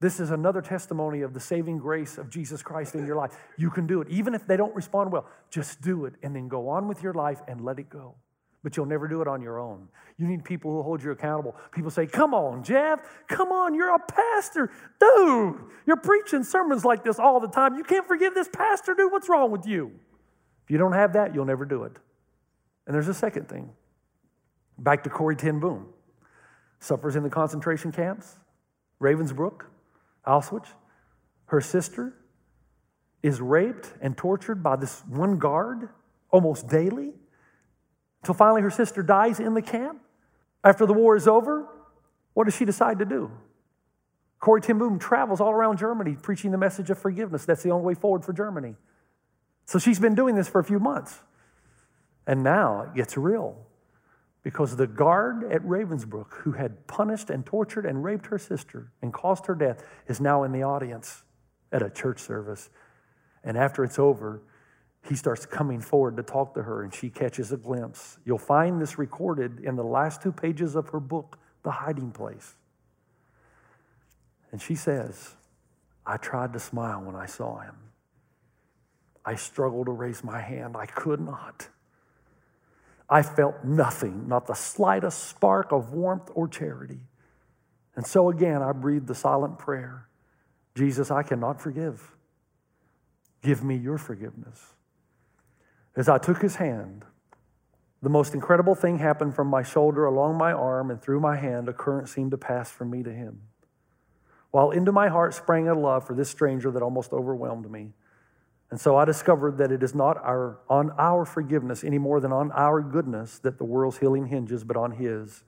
This 0.00 0.20
is 0.20 0.30
another 0.30 0.60
testimony 0.60 1.22
of 1.22 1.32
the 1.32 1.40
saving 1.40 1.78
grace 1.78 2.18
of 2.18 2.28
Jesus 2.28 2.62
Christ 2.62 2.94
in 2.94 3.06
your 3.06 3.16
life. 3.16 3.36
You 3.56 3.70
can 3.70 3.86
do 3.86 4.00
it. 4.00 4.08
Even 4.10 4.34
if 4.34 4.46
they 4.46 4.56
don't 4.56 4.74
respond 4.74 5.12
well, 5.12 5.28
just 5.50 5.80
do 5.80 6.06
it 6.06 6.14
and 6.22 6.34
then 6.34 6.48
go 6.48 6.68
on 6.68 6.88
with 6.88 7.02
your 7.02 7.14
life 7.14 7.40
and 7.46 7.60
let 7.60 7.78
it 7.78 7.88
go 7.88 8.16
but 8.62 8.76
you'll 8.76 8.86
never 8.86 9.08
do 9.08 9.20
it 9.20 9.28
on 9.28 9.42
your 9.42 9.58
own. 9.58 9.88
You 10.18 10.26
need 10.26 10.44
people 10.44 10.70
who 10.70 10.82
hold 10.82 11.02
you 11.02 11.10
accountable. 11.10 11.56
People 11.72 11.90
say, 11.90 12.06
Come 12.06 12.32
on, 12.34 12.62
Jeff, 12.62 13.00
come 13.28 13.50
on, 13.50 13.74
you're 13.74 13.94
a 13.94 13.98
pastor. 13.98 14.70
Dude, 15.00 15.56
you're 15.86 15.96
preaching 15.96 16.44
sermons 16.44 16.84
like 16.84 17.04
this 17.04 17.18
all 17.18 17.40
the 17.40 17.48
time. 17.48 17.76
You 17.76 17.84
can't 17.84 18.06
forgive 18.06 18.34
this 18.34 18.48
pastor, 18.52 18.94
dude. 18.94 19.10
What's 19.10 19.28
wrong 19.28 19.50
with 19.50 19.66
you? 19.66 19.92
If 20.64 20.70
you 20.70 20.78
don't 20.78 20.92
have 20.92 21.14
that, 21.14 21.34
you'll 21.34 21.44
never 21.44 21.64
do 21.64 21.84
it. 21.84 21.96
And 22.86 22.94
there's 22.94 23.08
a 23.08 23.14
second 23.14 23.48
thing. 23.48 23.70
Back 24.78 25.04
to 25.04 25.10
Corrie 25.10 25.36
Ten 25.36 25.60
Boom. 25.60 25.88
Suffers 26.80 27.14
in 27.14 27.22
the 27.22 27.30
concentration 27.30 27.92
camps, 27.92 28.38
Ravensbrück, 29.00 29.62
Auschwitz. 30.26 30.66
Her 31.46 31.60
sister 31.60 32.14
is 33.22 33.40
raped 33.40 33.92
and 34.00 34.16
tortured 34.16 34.62
by 34.62 34.76
this 34.76 35.02
one 35.08 35.38
guard 35.38 35.88
almost 36.30 36.68
daily. 36.68 37.12
Until 38.22 38.34
finally 38.34 38.62
her 38.62 38.70
sister 38.70 39.02
dies 39.02 39.40
in 39.40 39.54
the 39.54 39.62
camp. 39.62 40.00
After 40.64 40.86
the 40.86 40.92
war 40.92 41.16
is 41.16 41.26
over, 41.26 41.66
what 42.34 42.44
does 42.44 42.56
she 42.56 42.64
decide 42.64 43.00
to 43.00 43.04
do? 43.04 43.30
Corrie 44.38 44.60
Ten 44.60 44.78
Boom 44.78 44.98
travels 44.98 45.40
all 45.40 45.50
around 45.50 45.78
Germany 45.78 46.16
preaching 46.20 46.50
the 46.50 46.58
message 46.58 46.90
of 46.90 46.98
forgiveness. 46.98 47.44
That's 47.44 47.62
the 47.62 47.70
only 47.70 47.84
way 47.86 47.94
forward 47.94 48.24
for 48.24 48.32
Germany. 48.32 48.76
So 49.66 49.78
she's 49.78 49.98
been 49.98 50.14
doing 50.14 50.34
this 50.34 50.48
for 50.48 50.60
a 50.60 50.64
few 50.64 50.78
months. 50.78 51.20
And 52.26 52.42
now 52.42 52.82
it 52.82 52.94
gets 52.94 53.16
real 53.16 53.56
because 54.42 54.76
the 54.76 54.86
guard 54.86 55.44
at 55.44 55.62
Ravensbrück, 55.62 56.32
who 56.42 56.52
had 56.52 56.86
punished 56.86 57.30
and 57.30 57.46
tortured 57.46 57.86
and 57.86 58.02
raped 58.02 58.26
her 58.26 58.38
sister 58.38 58.92
and 59.00 59.12
caused 59.12 59.46
her 59.46 59.54
death, 59.54 59.84
is 60.08 60.20
now 60.20 60.42
in 60.42 60.52
the 60.52 60.62
audience 60.62 61.22
at 61.70 61.82
a 61.82 61.90
church 61.90 62.20
service. 62.20 62.70
And 63.44 63.56
after 63.56 63.84
it's 63.84 63.98
over, 63.98 64.42
he 65.08 65.14
starts 65.16 65.46
coming 65.46 65.80
forward 65.80 66.16
to 66.16 66.22
talk 66.22 66.54
to 66.54 66.62
her, 66.62 66.82
and 66.82 66.94
she 66.94 67.10
catches 67.10 67.52
a 67.52 67.56
glimpse. 67.56 68.18
You'll 68.24 68.38
find 68.38 68.80
this 68.80 68.98
recorded 68.98 69.60
in 69.60 69.76
the 69.76 69.84
last 69.84 70.22
two 70.22 70.32
pages 70.32 70.76
of 70.76 70.88
her 70.90 71.00
book, 71.00 71.38
The 71.64 71.70
Hiding 71.70 72.12
Place. 72.12 72.54
And 74.52 74.60
she 74.60 74.74
says, 74.74 75.34
I 76.06 76.18
tried 76.18 76.52
to 76.52 76.60
smile 76.60 77.02
when 77.02 77.16
I 77.16 77.26
saw 77.26 77.60
him. 77.60 77.74
I 79.24 79.34
struggled 79.34 79.86
to 79.86 79.92
raise 79.92 80.22
my 80.22 80.40
hand. 80.40 80.76
I 80.76 80.86
could 80.86 81.20
not. 81.20 81.68
I 83.08 83.22
felt 83.22 83.64
nothing, 83.64 84.28
not 84.28 84.46
the 84.46 84.54
slightest 84.54 85.28
spark 85.28 85.72
of 85.72 85.92
warmth 85.92 86.30
or 86.34 86.48
charity. 86.48 87.00
And 87.94 88.06
so 88.06 88.30
again, 88.30 88.62
I 88.62 88.72
breathed 88.72 89.06
the 89.06 89.14
silent 89.14 89.58
prayer 89.58 90.08
Jesus, 90.74 91.10
I 91.10 91.22
cannot 91.22 91.60
forgive. 91.60 92.14
Give 93.42 93.62
me 93.62 93.76
your 93.76 93.98
forgiveness. 93.98 94.58
As 95.94 96.08
I 96.08 96.18
took 96.18 96.40
his 96.40 96.56
hand, 96.56 97.04
the 98.02 98.08
most 98.08 98.34
incredible 98.34 98.74
thing 98.74 98.98
happened 98.98 99.34
from 99.34 99.48
my 99.48 99.62
shoulder 99.62 100.04
along 100.06 100.36
my 100.36 100.52
arm 100.52 100.90
and 100.90 101.00
through 101.00 101.20
my 101.20 101.36
hand. 101.36 101.68
A 101.68 101.72
current 101.72 102.08
seemed 102.08 102.32
to 102.32 102.38
pass 102.38 102.70
from 102.70 102.90
me 102.90 103.02
to 103.02 103.12
him. 103.12 103.42
While 104.50 104.70
into 104.70 104.90
my 104.90 105.08
heart 105.08 105.34
sprang 105.34 105.68
a 105.68 105.74
love 105.74 106.06
for 106.06 106.14
this 106.14 106.28
stranger 106.28 106.70
that 106.70 106.82
almost 106.82 107.12
overwhelmed 107.12 107.70
me. 107.70 107.92
And 108.70 108.80
so 108.80 108.96
I 108.96 109.04
discovered 109.04 109.58
that 109.58 109.70
it 109.70 109.82
is 109.82 109.94
not 109.94 110.16
our, 110.16 110.58
on 110.68 110.90
our 110.98 111.24
forgiveness 111.24 111.84
any 111.84 111.98
more 111.98 112.20
than 112.20 112.32
on 112.32 112.50
our 112.52 112.80
goodness 112.80 113.38
that 113.40 113.58
the 113.58 113.64
world's 113.64 113.98
healing 113.98 114.26
hinges, 114.26 114.64
but 114.64 114.76
on 114.76 114.92
His. 114.92 115.44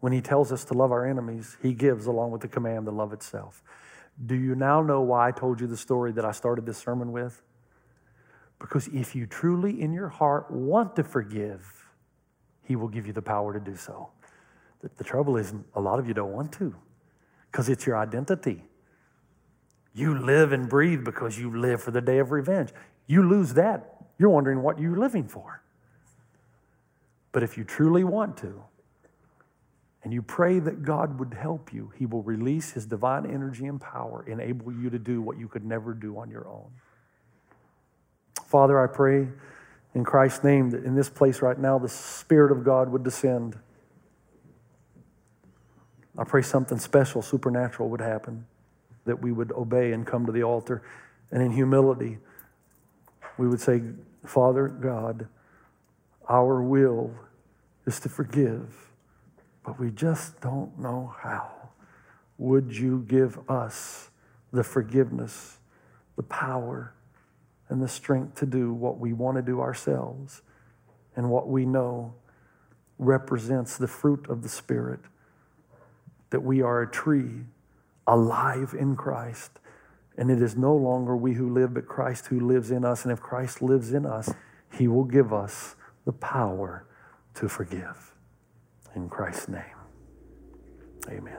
When 0.00 0.12
He 0.12 0.22
tells 0.22 0.50
us 0.50 0.64
to 0.66 0.74
love 0.74 0.90
our 0.90 1.06
enemies, 1.06 1.58
He 1.62 1.74
gives 1.74 2.06
along 2.06 2.30
with 2.30 2.40
the 2.40 2.48
command 2.48 2.86
to 2.86 2.90
love 2.90 3.12
itself. 3.12 3.62
Do 4.24 4.34
you 4.34 4.54
now 4.54 4.82
know 4.82 5.02
why 5.02 5.28
I 5.28 5.30
told 5.30 5.60
you 5.60 5.66
the 5.66 5.76
story 5.76 6.10
that 6.12 6.24
I 6.24 6.32
started 6.32 6.64
this 6.66 6.78
sermon 6.78 7.12
with? 7.12 7.42
Because 8.58 8.88
if 8.88 9.14
you 9.14 9.26
truly 9.26 9.80
in 9.80 9.92
your 9.92 10.08
heart 10.08 10.50
want 10.50 10.96
to 10.96 11.04
forgive, 11.04 11.88
He 12.64 12.76
will 12.76 12.88
give 12.88 13.06
you 13.06 13.12
the 13.12 13.22
power 13.22 13.52
to 13.52 13.60
do 13.60 13.76
so. 13.76 14.10
The, 14.80 14.90
the 14.96 15.04
trouble 15.04 15.36
is, 15.36 15.54
a 15.74 15.80
lot 15.80 15.98
of 15.98 16.06
you 16.06 16.14
don't 16.14 16.32
want 16.32 16.52
to 16.54 16.74
because 17.50 17.68
it's 17.68 17.86
your 17.86 17.96
identity. 17.96 18.64
You 19.94 20.18
live 20.18 20.52
and 20.52 20.68
breathe 20.68 21.04
because 21.04 21.38
you 21.38 21.56
live 21.56 21.82
for 21.82 21.90
the 21.90 22.00
day 22.00 22.18
of 22.18 22.30
revenge. 22.30 22.70
You 23.06 23.28
lose 23.28 23.54
that, 23.54 24.06
you're 24.18 24.28
wondering 24.28 24.62
what 24.62 24.78
you're 24.78 24.98
living 24.98 25.26
for. 25.26 25.62
But 27.32 27.42
if 27.42 27.56
you 27.56 27.64
truly 27.64 28.04
want 28.04 28.36
to, 28.38 28.62
and 30.04 30.12
you 30.12 30.22
pray 30.22 30.58
that 30.60 30.82
God 30.82 31.18
would 31.18 31.34
help 31.34 31.72
you, 31.72 31.92
He 31.96 32.06
will 32.06 32.22
release 32.22 32.72
His 32.72 32.86
divine 32.86 33.26
energy 33.26 33.66
and 33.66 33.80
power, 33.80 34.24
enable 34.26 34.72
you 34.72 34.90
to 34.90 34.98
do 34.98 35.20
what 35.20 35.38
you 35.38 35.48
could 35.48 35.64
never 35.64 35.92
do 35.92 36.18
on 36.18 36.30
your 36.30 36.46
own. 36.48 36.70
Father, 38.48 38.82
I 38.82 38.86
pray 38.86 39.28
in 39.94 40.04
Christ's 40.04 40.42
name 40.42 40.70
that 40.70 40.82
in 40.82 40.94
this 40.94 41.10
place 41.10 41.42
right 41.42 41.58
now, 41.58 41.78
the 41.78 41.88
Spirit 41.88 42.50
of 42.50 42.64
God 42.64 42.90
would 42.90 43.04
descend. 43.04 43.58
I 46.16 46.24
pray 46.24 46.40
something 46.40 46.78
special, 46.78 47.20
supernatural 47.20 47.90
would 47.90 48.00
happen, 48.00 48.46
that 49.04 49.20
we 49.20 49.32
would 49.32 49.52
obey 49.52 49.92
and 49.92 50.06
come 50.06 50.24
to 50.24 50.32
the 50.32 50.44
altar. 50.44 50.82
And 51.30 51.42
in 51.42 51.52
humility, 51.52 52.16
we 53.36 53.46
would 53.46 53.60
say, 53.60 53.82
Father 54.24 54.68
God, 54.68 55.28
our 56.26 56.62
will 56.62 57.14
is 57.84 58.00
to 58.00 58.08
forgive, 58.08 58.92
but 59.62 59.78
we 59.78 59.90
just 59.90 60.40
don't 60.40 60.78
know 60.78 61.14
how. 61.20 61.50
Would 62.38 62.74
you 62.74 63.04
give 63.06 63.38
us 63.50 64.08
the 64.52 64.64
forgiveness, 64.64 65.58
the 66.16 66.22
power, 66.22 66.94
and 67.68 67.82
the 67.82 67.88
strength 67.88 68.36
to 68.36 68.46
do 68.46 68.72
what 68.72 68.98
we 68.98 69.12
want 69.12 69.36
to 69.36 69.42
do 69.42 69.60
ourselves 69.60 70.42
and 71.16 71.30
what 71.30 71.48
we 71.48 71.64
know 71.66 72.14
represents 72.98 73.76
the 73.76 73.88
fruit 73.88 74.26
of 74.28 74.42
the 74.42 74.48
Spirit. 74.48 75.00
That 76.30 76.40
we 76.40 76.62
are 76.62 76.82
a 76.82 76.90
tree 76.90 77.44
alive 78.06 78.74
in 78.78 78.96
Christ. 78.96 79.58
And 80.16 80.30
it 80.30 80.42
is 80.42 80.56
no 80.56 80.74
longer 80.74 81.16
we 81.16 81.34
who 81.34 81.52
live, 81.52 81.74
but 81.74 81.86
Christ 81.86 82.26
who 82.26 82.40
lives 82.40 82.70
in 82.70 82.84
us. 82.84 83.04
And 83.04 83.12
if 83.12 83.20
Christ 83.20 83.62
lives 83.62 83.92
in 83.92 84.04
us, 84.04 84.32
he 84.72 84.88
will 84.88 85.04
give 85.04 85.32
us 85.32 85.76
the 86.04 86.12
power 86.12 86.84
to 87.34 87.48
forgive. 87.48 88.14
In 88.94 89.08
Christ's 89.08 89.48
name, 89.48 89.62
amen. 91.08 91.38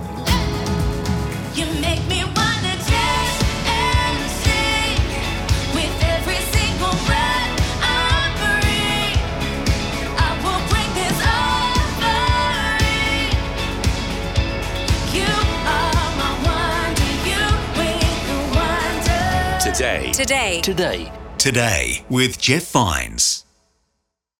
Today. 19.91 20.11
Today. 20.13 20.61
Today. 20.61 21.11
Today 21.37 22.05
with 22.09 22.39
Jeff 22.39 22.71
Vines. 22.71 23.30